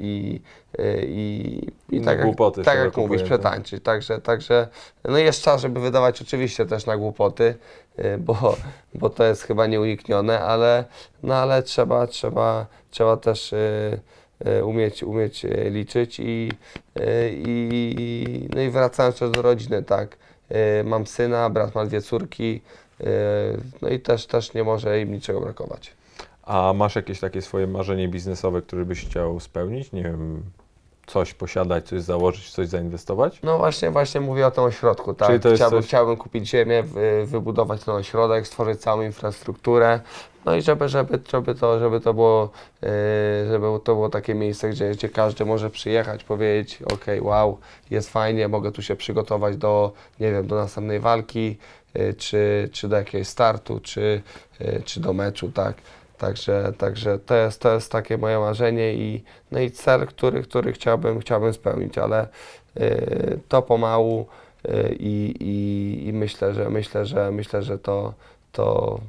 [0.00, 0.40] i,
[0.78, 1.58] yy, i,
[1.90, 3.24] i Inne tak, jak, tak jak mówisz, pojęte.
[3.24, 4.68] przetańczyć, także, także,
[5.04, 7.54] no jest czas, żeby wydawać oczywiście też na głupoty,
[7.98, 8.56] yy, bo,
[8.94, 10.84] bo to jest chyba nieuniknione, ale,
[11.22, 13.54] no ale trzeba, trzeba, trzeba też
[14.64, 16.52] umieć, umieć liczyć i,
[17.30, 20.16] i, no i wracając też do rodziny, tak,
[20.84, 22.60] mam syna, brat ma dwie córki,
[23.82, 25.95] no i też, też nie może im niczego brakować.
[26.46, 29.92] A masz jakieś takie swoje marzenie biznesowe, które byś chciał spełnić?
[29.92, 30.42] Nie wiem,
[31.06, 33.40] coś posiadać, coś założyć, coś zainwestować?
[33.42, 35.28] No właśnie, właśnie mówię o tym ośrodku, tak.
[35.28, 40.00] Czyli to jest chciałbym, coś- chciałbym kupić ziemię, wy, wybudować ten ośrodek, stworzyć całą infrastrukturę.
[40.44, 42.50] No i żeby, żeby, żeby, to, żeby to było,
[42.82, 42.88] yy,
[43.50, 47.58] żeby to było takie miejsce, gdzie, gdzie każdy może przyjechać, powiedzieć, ok, wow,
[47.90, 51.58] jest fajnie, mogę tu się przygotować do, nie wiem, do następnej walki,
[51.94, 54.22] yy, czy, czy do jakiegoś startu, czy,
[54.60, 55.74] yy, czy do meczu, tak.
[56.18, 60.72] Także, także to, jest, to jest takie moje marzenie i, no i cel, który, który
[60.72, 62.28] chciałbym, chciałbym spełnić, ale
[62.76, 64.26] yy, to pomału
[64.68, 65.34] yy, i,
[66.08, 68.14] i, myślę, że myślę, że myślę, że to,
[68.52, 69.00] to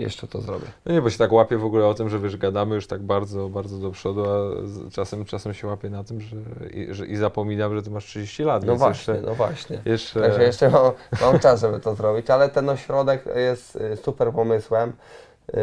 [0.00, 0.66] jeszcze to zrobię.
[0.84, 3.02] No nie, bo się tak łapię w ogóle o tym, że wiesz, gadamy już tak
[3.02, 4.36] bardzo, bardzo do przodu, a
[4.90, 6.36] czasem, czasem się łapię na tym, że
[6.70, 9.82] i, że, i zapominam, że ty masz 30 lat, No właśnie, jeszcze, no właśnie.
[9.84, 14.32] jeszcze Także jeszcze mam, mam czas, żeby to zrobić, ale ten ośrodek jest y, super
[14.32, 14.92] pomysłem.
[15.48, 15.56] Yy,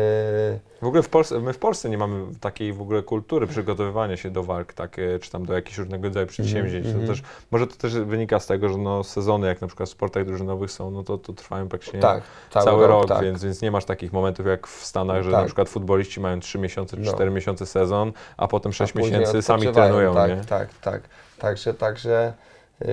[0.82, 4.30] w ogóle w Polsce, my w Polsce nie mamy takiej w ogóle kultury przygotowywania się
[4.30, 6.86] do walk, tak, e, czy tam do jakichś różnego rodzaju przedsięwzięć.
[6.86, 7.06] mhm.
[7.06, 9.92] To też, może to też wynika z tego, że no, sezony, jak na przykład w
[9.92, 13.24] sportach drużynowych są, no to, to trwają praktycznie tak, cały, rok, tak.
[13.24, 15.40] więc, więc nie masz takich momentów jak w Stanach, że Tak.
[15.40, 17.14] na przykład futboliści mają 3 miesiące czy No.
[17.14, 20.44] 4 miesiące sezon, a potem 6 A miesięcy sami trenują, tak, nie?
[20.44, 21.02] Tak, tak.
[21.40, 22.34] Także, także
[22.82, 22.88] yy,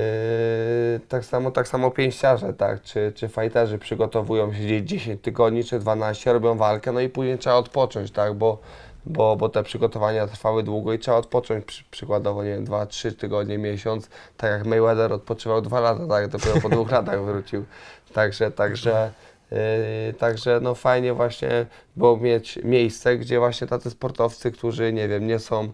[1.08, 5.78] tak samo, tak samo pięściarze, tak, czy, czy fajterzy przygotowują się gdzieś 10 tygodni, czy
[5.78, 8.58] 12, robią walkę, no i później trzeba odpocząć, tak, bo,
[9.06, 13.58] bo, bo te przygotowania trwały długo i trzeba odpocząć, przy, przykładowo, nie wiem, 2-3 tygodnie,
[13.58, 17.64] miesiąc, tak jak Mayweather odpoczywał 2 lata, tak, dopiero po dwóch latach wrócił.
[18.12, 19.10] Także, także
[19.54, 21.66] Yy, także no fajnie właśnie
[21.96, 25.72] było mieć miejsce, gdzie właśnie tacy sportowcy, którzy nie wiem, nie są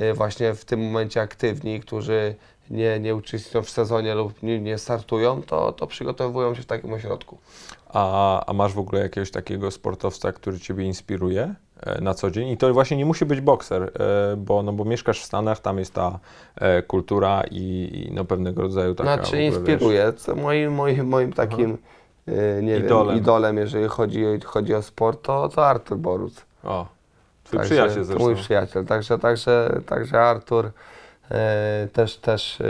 [0.00, 2.34] yy, właśnie w tym momencie aktywni, którzy
[2.70, 6.92] nie, nie uczestniczą w sezonie lub nie, nie startują, to, to przygotowują się w takim
[6.92, 7.38] ośrodku.
[7.88, 12.48] A, a masz w ogóle jakiegoś takiego sportowca, który Ciebie inspiruje e, na co dzień?
[12.48, 15.78] I to właśnie nie musi być bokser, e, bo, no, bo mieszkasz w Stanach, tam
[15.78, 16.18] jest ta
[16.56, 19.14] e, kultura i, i no, pewnego rodzaju taka...
[19.14, 20.12] Znaczy ogóle, inspiruje.
[20.12, 21.78] Co moim, moim, moim takim
[22.62, 23.08] nie Idolem.
[23.08, 26.34] wiem, idolem, jeżeli chodzi, chodzi o sport, to, to Artur Boruc.
[26.34, 26.86] Wiesz, o,
[27.44, 28.24] twój Także przyjaciel zresztą.
[28.24, 30.70] Mój przyjaciel, także, także, także Artur
[31.92, 32.64] też, też, e,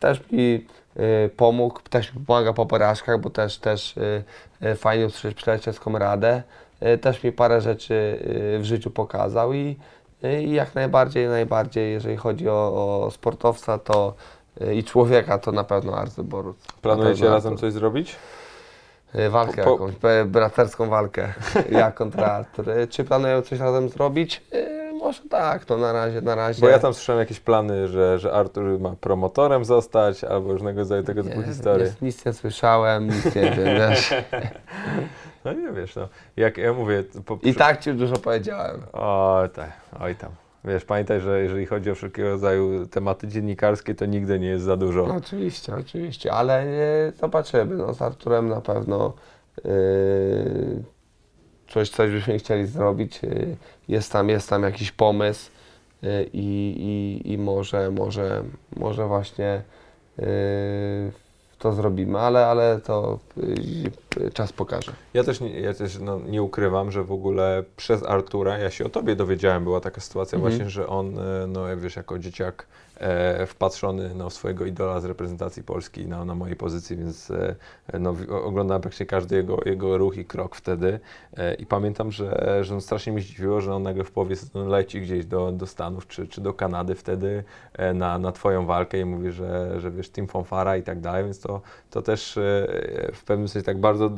[0.00, 4.22] też mi e, pomógł, też mi pomaga po porażkach, bo też, też e,
[4.70, 6.42] e, fajnie usłyszeć przyjacielską radę.
[6.80, 8.18] E, też mi parę rzeczy
[8.56, 9.76] e, w życiu pokazał i,
[10.22, 12.52] e, i jak najbardziej, najbardziej, jeżeli chodzi o,
[13.04, 14.14] o sportowca to
[14.60, 16.56] e, i człowieka, to na pewno Artur Boruc.
[16.82, 18.16] Planujecie razem coś zrobić?
[19.14, 21.32] E, Walkę Po- po- jakąś, e, braterską walkę,
[21.70, 22.70] ja kontra Artur.
[22.70, 24.42] E, Czy planują coś razem zrobić?
[25.02, 26.60] Może tak, no na razie, na razie.
[26.60, 31.02] Bo ja tam słyszałem jakieś plany, że, że Artur ma promotorem zostać, albo różnego rodzaju
[31.02, 31.84] tego typu nie, historie.
[31.86, 34.14] nic, nic nie słyszałem, nic nie wiem, wiesz.
[35.44, 36.08] No nie wiesz, no.
[36.36, 37.04] Jak ja mówię...
[37.26, 38.80] Po, I tak Ci już dużo powiedziałem.
[38.92, 40.30] O, tak, oj tam.
[40.64, 44.76] Wiesz, pamiętaj, że jeżeli chodzi o wszelkiego rodzaju tematy dziennikarskie, to nigdy nie jest za
[44.76, 45.06] dużo.
[45.06, 49.12] No, oczywiście, oczywiście, ale e, zobaczymy, no z Arturem na pewno
[49.64, 49.70] e,
[51.72, 53.24] coś, coś byśmy chcieli zrobić.
[53.24, 53.28] E,
[53.88, 55.50] jest, tam, jest tam jakiś pomysł
[56.02, 58.42] e, i, i, i może, może,
[58.76, 59.62] może właśnie
[60.18, 60.24] e,
[61.58, 63.18] to zrobimy, ale, ale to
[64.34, 64.92] czas pokaże.
[65.14, 68.84] Ja też, nie, ja też no, nie ukrywam, że w ogóle przez Artura, ja się
[68.84, 70.52] o tobie dowiedziałem, była taka sytuacja Mhm.
[70.52, 71.16] właśnie, że on,
[71.48, 72.66] no jak wiesz, jako dzieciak
[73.46, 77.54] wpatrzony no, w swojego idola z reprezentacji Polski na, na mojej pozycji, więc e,
[77.98, 78.14] no,
[78.44, 81.00] oglądałem praktycznie każdy jego, jego ruch i krok wtedy
[81.36, 85.00] e, i pamiętam, że, że no, strasznie mnie zdziwiło, że on nagle w połowie leci
[85.00, 89.04] gdzieś do, do Stanów czy, czy do Kanady wtedy e, na, na twoją walkę i
[89.04, 92.40] mówi, że, że wiesz, Team Fonfara i tak dalej, więc to, to też e,
[93.14, 94.10] w pewnym sensie tak bardzo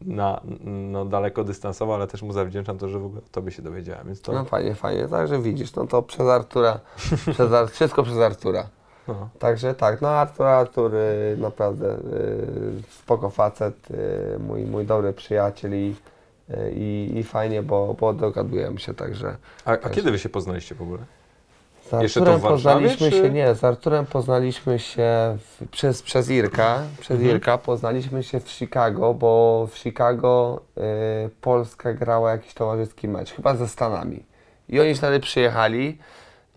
[0.00, 3.62] na, no, daleko dystansowo, ale też mu zawdzięczam to, że w ogóle o tobie się
[3.62, 4.32] dowiedziałem, więc to...
[4.32, 5.08] No fajnie, fajnie.
[5.08, 6.80] Także widzisz, no to przez Artura,
[7.32, 8.66] przez Ar- wszystko przez Artura.
[9.08, 9.28] No.
[9.38, 11.98] Także tak, no Artur, Artur y, naprawdę y,
[12.90, 15.94] spoko facet, y, mój, mój dobry przyjaciel i,
[16.50, 20.74] y, i, i fajnie, bo, bo dogadujemy się, także A, a kiedy wy się poznaliście
[20.74, 20.98] w ogóle?
[21.90, 25.68] z Jeszcze to Arturem w Warszawie, poznaliśmy czy- się, nie, z Arturem poznaliśmy się w,
[25.70, 27.30] przez, przez Irka, przez Mhm.
[27.36, 30.80] Irka poznaliśmy się w Chicago, bo w Chicago y,
[31.40, 34.22] Polska grała jakiś towarzyski mecz, chyba ze Stanami.
[34.68, 35.98] I oni wtedy przyjechali.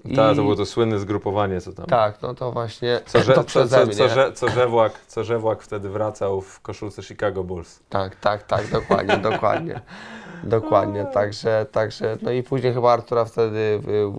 [0.06, 1.86] I- Ta, to było to słynne zgrupowanie, co tam.
[1.86, 3.96] Tak, no to właśnie Co, że, to co, przeze co, mnie.
[3.96, 7.80] co, co, Żewłak, co Żewłak wtedy wracał w koszulce Chicago Bulls.
[7.90, 9.82] Tak, tak, tak, dokładnie, dokładnie.
[10.44, 14.12] Dokładnie, także, także, no i później chyba Artura wtedy w,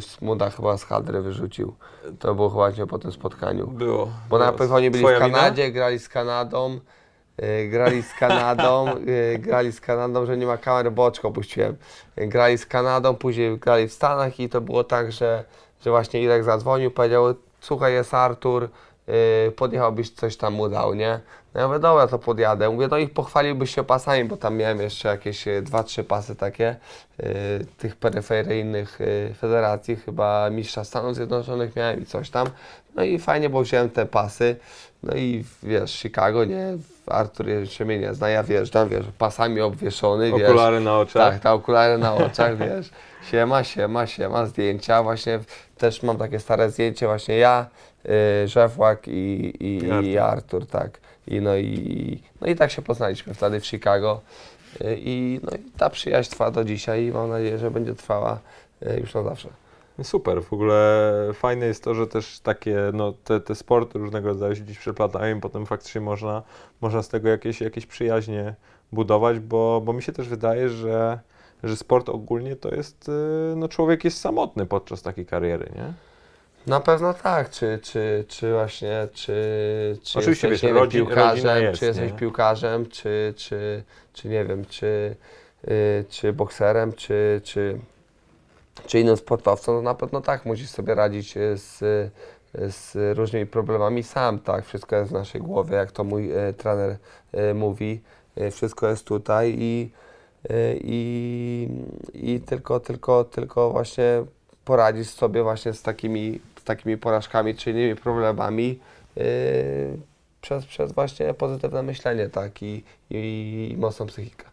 [0.00, 1.74] w, Smuda chyba z Hadry wyrzucił.
[2.18, 3.66] To było chyba właśnie po tym spotkaniu.
[3.66, 4.06] Było.
[4.06, 4.50] Bo było.
[4.50, 5.38] najpierw oni byli Twoja w wina?
[5.38, 6.80] Kanadzie, grali z Kanadą,
[7.70, 11.76] grali z Kanadą, y, grali z Kanadą, że nie ma kamery, bo oczko opuściłem.
[12.18, 15.44] Y, grali z Kanadą, później grali w Stanach i to było tak, że,
[15.84, 18.68] że właśnie Irek zadzwonił, powiedział, słuchaj, jest Artur,
[19.56, 21.20] podjechałbyś, coś tam mu dał, nie?
[21.54, 22.70] No ja mówię, dobra, to podjadę.
[22.70, 26.76] Mówię, no i pochwaliłbyś się pasami, bo tam miałem jeszcze jakieś dwa, trzy pasy takie
[27.78, 28.98] tych peryferyjnych
[29.38, 32.46] federacji, chyba mistrza Stanów Zjednoczonych miałem i coś tam.
[32.94, 34.56] No i fajnie, bo wziąłem te pasy.
[35.02, 36.76] No i wiesz, Chicago, nie?
[37.06, 40.48] Artur jeszcze mnie nie zna, ja wjeżdżam, wiesz, pasami obwieszony, wiesz.
[40.48, 41.32] Okulary na oczach.
[41.32, 42.90] Tak, te okulary na oczach, wiesz.
[43.30, 45.02] Siema, siema, siema, zdjęcia.
[45.02, 45.40] Właśnie
[45.78, 47.66] też mam takie stare zdjęcie, właśnie ja,
[48.44, 50.04] y, Żewłak i, i, I Artur.
[50.04, 51.00] i Artur, tak.
[51.28, 54.20] I no, i no i tak się poznaliśmy wtedy w Chicago.
[54.80, 58.38] Y, I, no, i ta przyjaźń trwa do dzisiaj i mam nadzieję, że będzie trwała
[58.82, 59.48] y, już na zawsze.
[60.02, 64.54] Super, w ogóle fajne jest to, że też takie, no, te, te sporty różnego rodzaju
[64.56, 66.42] się gdzieś przeplatają i potem faktycznie można,
[66.80, 68.54] można z tego jakieś, jakieś przyjaźnie
[68.92, 71.18] budować, bo, bo mi się też wydaje, że,
[71.64, 73.12] że sport ogólnie to jest, y,
[73.56, 75.92] no człowiek jest samotny podczas takiej kariery, nie?
[76.66, 79.32] Na pewno tak, czy, czy, czy właśnie, czy,
[80.02, 82.18] czy Oczywiście, jesteś wiesz, wiem, rodzin- piłkarzem, jest, czy jesteś nie?
[82.18, 83.82] piłkarzem, czy, czy,
[84.12, 85.16] czy nie wiem, czy,
[85.68, 87.78] y, czy bokserem, czy, czy,
[88.86, 91.78] czy innym sportowcem, no na pewno tak, musisz sobie radzić y, z,
[92.54, 96.96] z różnymi problemami sam, tak, wszystko jest w naszej głowie, jak to mój y, trener
[97.50, 98.00] y, mówi,
[98.38, 99.90] y, wszystko jest tutaj i,
[100.50, 101.68] y, i,
[102.14, 104.24] i tylko, tylko, tylko właśnie
[104.64, 108.80] poradzić sobie właśnie z takimi, z takimi porażkami czy innymi problemami
[110.40, 114.51] przez, przez właśnie pozytywne myślenie, tak, i, i mocną psychikę.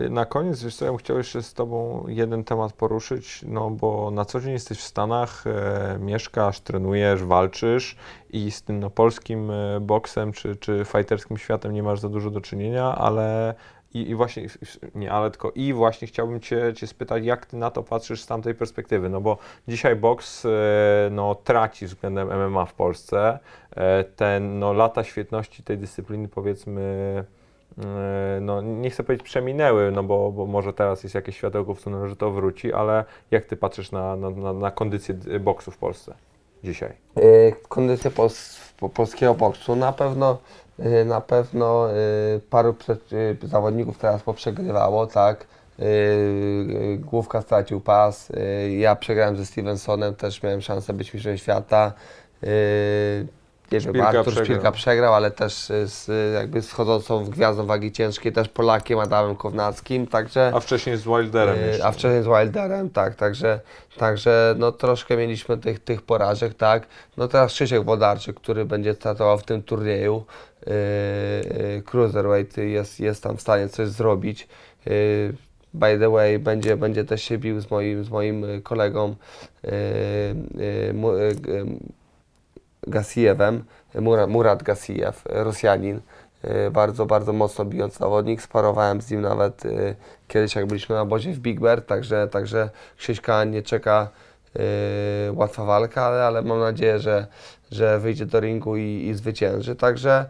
[0.00, 3.70] Y, Na koniec, wiesz co, ja bym chciał jeszcze z Tobą jeden temat poruszyć, no
[3.70, 7.96] bo na co dzień jesteś w Stanach, e, mieszkasz, trenujesz, walczysz
[8.30, 12.30] i z tym no, polskim e, boksem czy, czy fighterskim światem nie masz za dużo
[12.30, 13.54] do czynienia, ale
[13.94, 14.46] i, i właśnie,
[14.94, 18.26] nie ale tylko i właśnie chciałbym Cię, cię spytać, jak Ty na to patrzysz z
[18.26, 19.38] tamtej perspektywy, no bo
[19.68, 20.48] dzisiaj boks e,
[21.10, 23.38] no, traci względem MMA w Polsce,
[23.70, 27.24] e, ten no, lata świetności tej dyscypliny powiedzmy
[28.40, 32.08] no nie chcę powiedzieć przeminęły, no bo, bo może teraz jest jakieś światełko w tunelu,
[32.08, 36.14] że to wróci, ale jak ty patrzysz na, na, na, na kondycję boksu w Polsce
[36.64, 36.92] dzisiaj?
[37.16, 40.38] Yy, kondycję pols, po, polskiego boksu na pewno,
[40.78, 41.88] yy, na pewno
[42.50, 42.74] paru
[43.42, 45.46] zawodników teraz poprzegrywało, tak.
[46.98, 48.32] Główka stracił pas,
[48.78, 51.92] ja przegrałem ze Stevensonem, też miałem szansę być mistrzem świata.
[53.72, 54.44] Nie wiem, Szpilka Artur przegrał.
[54.44, 58.98] Szpilka przegrał, ale też y, z y, jakby schodzącą w gwiazdą wagi ciężkiej, też Polakiem
[58.98, 60.52] Adamem Kownackim, także...
[60.54, 61.84] A wcześniej z Wilderem jeszcze.
[61.84, 63.60] A wcześniej z Wilderem, tak, także,
[63.96, 66.86] także no troszkę mieliśmy tych, tych porażek, tak.
[67.16, 70.24] No teraz Krzysiek Wodarczyk, który będzie startował w tym turnieju,
[70.66, 74.48] yy, Cruiserweight jest, jest tam w stanie coś zrobić.
[74.86, 75.34] Yy,
[75.74, 79.14] by the way, będzie, będzie też się bił z moim, z moim y, kolegą
[79.62, 79.70] yy,
[80.54, 81.66] yy,
[82.86, 83.64] Gasijewem,
[83.94, 86.00] Mura- Murat Gasijew, Rosjanin.
[86.44, 88.42] Y, bardzo, bardzo mocno bijący zawodnik.
[88.42, 89.94] Sparowałem z nim nawet y,
[90.28, 94.08] kiedyś, jak byliśmy na obozie w Big Bear, także, także Krzyśka nie czeka
[94.56, 97.26] y, łatwa walka, ale, ale mam nadzieję, że,
[97.70, 99.76] że wyjdzie do ringu i, i zwycięży.
[99.76, 100.24] Także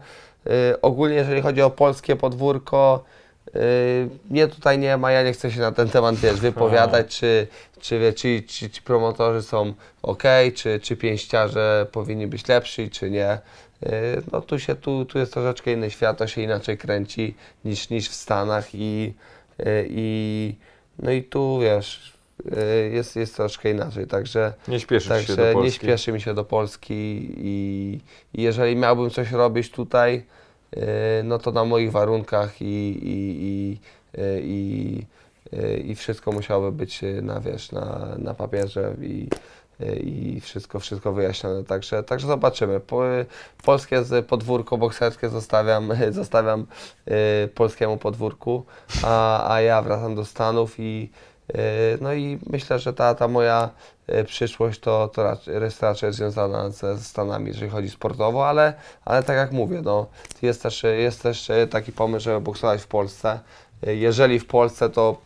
[0.81, 3.03] ogólnie, jeżeli chodzi o polskie podwórko,
[4.29, 7.47] mnie tutaj nie ma, ja nie chcę się na ten temat wiesz, wypowiadać, czy,
[7.83, 10.23] czy, wie, czy, czy ci promotorzy są ok,
[10.55, 13.39] czy, czy pięściarze powinni być lepsi, czy nie.
[13.81, 13.89] Yy,
[14.31, 18.09] no tu się, tu, tu jest troszeczkę inny świat, to się inaczej kręci niż, niż
[18.09, 19.13] w Stanach i,
[19.59, 20.55] yy, i
[20.99, 22.13] no i tu wiesz,
[22.45, 25.67] yy, jest, jest troszkę inaczej, także Nie śpieszysz się do Także Polski.
[25.67, 26.93] nie śpieszy mi się do Polski
[27.37, 27.99] i,
[28.33, 30.23] i jeżeli miałbym coś robić tutaj,
[31.23, 32.65] no to na moich warunkach i,
[33.03, 33.77] i, i,
[34.41, 35.05] i,
[35.85, 39.29] i wszystko musiałoby być yy, na, wiesz, na, na papierze i,
[39.79, 41.63] yy, i wszystko, wszystko wyjaśnione.
[41.63, 42.79] Także, także zobaczymy.
[42.79, 43.01] Po,
[43.63, 46.65] polskie podwórko bokserskie zostawiam, zostawiam
[47.05, 47.15] yy,
[47.55, 48.65] polskiemu podwórku,
[49.03, 51.09] a, a ja wracam do Stanów i
[52.01, 53.69] no i myślę, że ta, ta moja
[54.07, 58.73] e, przyszłość to, to raczej, jest raczej związana ze Stanami, jeżeli chodzi sportowo, ale,
[59.05, 60.07] ale tak jak mówię, no,
[60.41, 63.39] jest, też, jest też e, taki pomysł, żeby boksować w Polsce.
[63.87, 65.17] E, Jeżeli w Polsce, to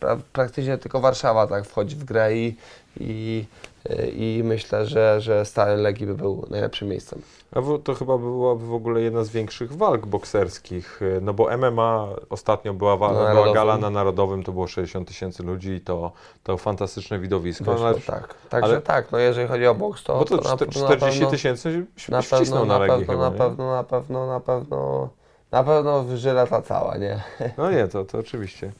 [0.00, 2.56] pra, praktycznie tylko Warszawa tak wchodzi w grę i,
[3.00, 3.44] i,
[3.90, 7.22] e, i myślę, że, że Stary Legii by był najlepszym miejscem.
[7.52, 12.06] A to chyba byłaby w ogóle jedna z większych walk bokserskich, y, no bo MMA
[12.30, 16.12] ostatnio była, wa- Na była gala na Narodowym, to było 60 tysięcy ludzi i to,
[16.42, 17.76] to fantastyczne widowisko.
[17.84, 18.34] Ale, tak.
[18.48, 20.80] Także ale- tak, no jeżeli chodzi o boks, to, bo to to na, czte- pewno-
[20.82, 23.38] na 40 pewno- tysięcy Na pewno, na na pewno, chyba, na nie?
[23.38, 25.08] pewno, na pewno, na pewno,
[25.50, 27.20] na pewno żyleta cała, nie?
[27.58, 28.72] No nie, to, to oczywiście.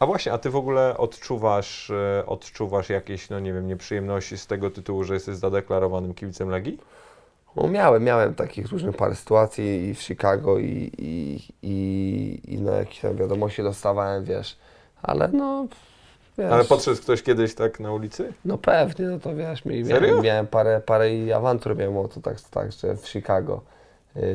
[0.00, 4.46] A właśnie, a ty w ogóle odczuwasz, e, odczuwasz jakieś, no nie wiem, nieprzyjemności z
[4.46, 6.78] tego tytułu, że jesteś zadeklarowanym kibicem Legii?
[7.56, 12.72] No miałem, miałem takich różnych parę sytuacji i w Chicago i, i, i, i no
[12.72, 14.56] jakieś tam wiadomości dostawałem, wiesz,
[15.02, 15.66] ale no,
[16.38, 18.32] wiesz, Ale podszedł ktoś kiedyś tak na ulicy?
[18.44, 20.08] no pewnie, no to wiesz, mi, Serio?
[20.08, 23.60] miałem, miałem parę, parę awantur miałem o to tak, tak, że w Chicago,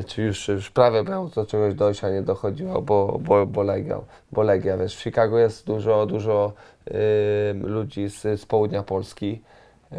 [0.06, 4.00] czy już, już prawie miało do czegoś dojść, a nie dochodziło, bo, bo, bo Legia,
[4.32, 6.52] bo Legia, wiesz, w Chicago jest dużo, dużo
[6.88, 6.94] y,
[7.54, 9.42] ludzi z, z południa Polski,
[9.92, 9.96] y,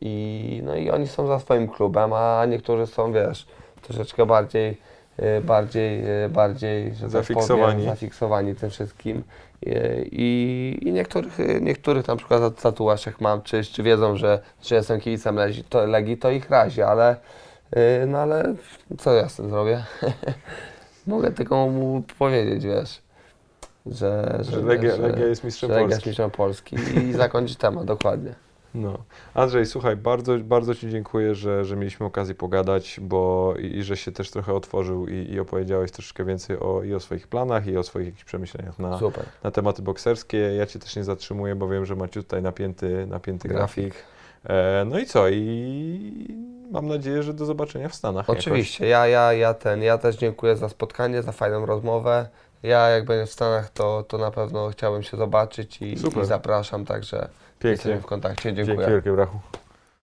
[0.00, 3.46] i, no i oni są za swoim klubem, a niektórzy są, wiesz,
[3.82, 4.76] troszeczkę bardziej,
[5.38, 7.72] y, bardziej, y, bardziej że tak Zafiksowani.
[7.72, 9.22] powiem, zafiksowani tym wszystkim.
[9.66, 14.16] Y, I, i niektórych, y, niektórych na przykład tat- tatuaż jak mam, czy, czy wiedzą,
[14.16, 17.16] że, że jestem kibicem Legii, to, Legii, to ich razi, ale, y,
[18.06, 18.54] no ale
[18.98, 19.84] co ja z tym zrobię?
[21.06, 23.02] Mogę tylko mu powiedzieć, wiesz,
[23.86, 26.08] że, Że Legia, Legia jest mistrzem że Legia jest Polski.
[26.08, 28.34] mistrzem Polski i zakończyć temat, dokładnie.
[28.74, 28.98] No.
[29.34, 33.96] Andrzej, słuchaj, bardzo, bardzo Ci dziękuję, że, że mieliśmy okazję pogadać, bo i, i że
[33.96, 37.76] się też trochę otworzył i, i opowiedziałeś troszeczkę więcej o, i o swoich planach, i
[37.76, 39.24] o swoich jakichś przemyśleniach na, Super.
[39.44, 40.38] na tematy bokserskie.
[40.38, 43.94] Ja Cię też nie zatrzymuję, bo wiem, że macie tutaj napięty, napięty grafik.
[43.94, 44.19] E,
[44.86, 45.28] no i co?
[45.28, 46.36] I
[46.70, 48.28] mam nadzieję, że do zobaczenia w Stanach.
[48.28, 48.46] jakoś.
[48.46, 52.28] Oczywiście, ja, ja, ja ten, ja też dziękuję za spotkanie, za fajną rozmowę.
[52.62, 56.84] Ja jak będę w Stanach, to, to na pewno chciałbym się zobaczyć i, i zapraszam,
[56.84, 57.18] także
[57.58, 57.70] Pięknie.
[57.70, 58.54] jesteśmy w kontakcie.
[58.54, 58.76] Dziękuję.
[58.76, 59.38] Dzięki wielkie, brachu.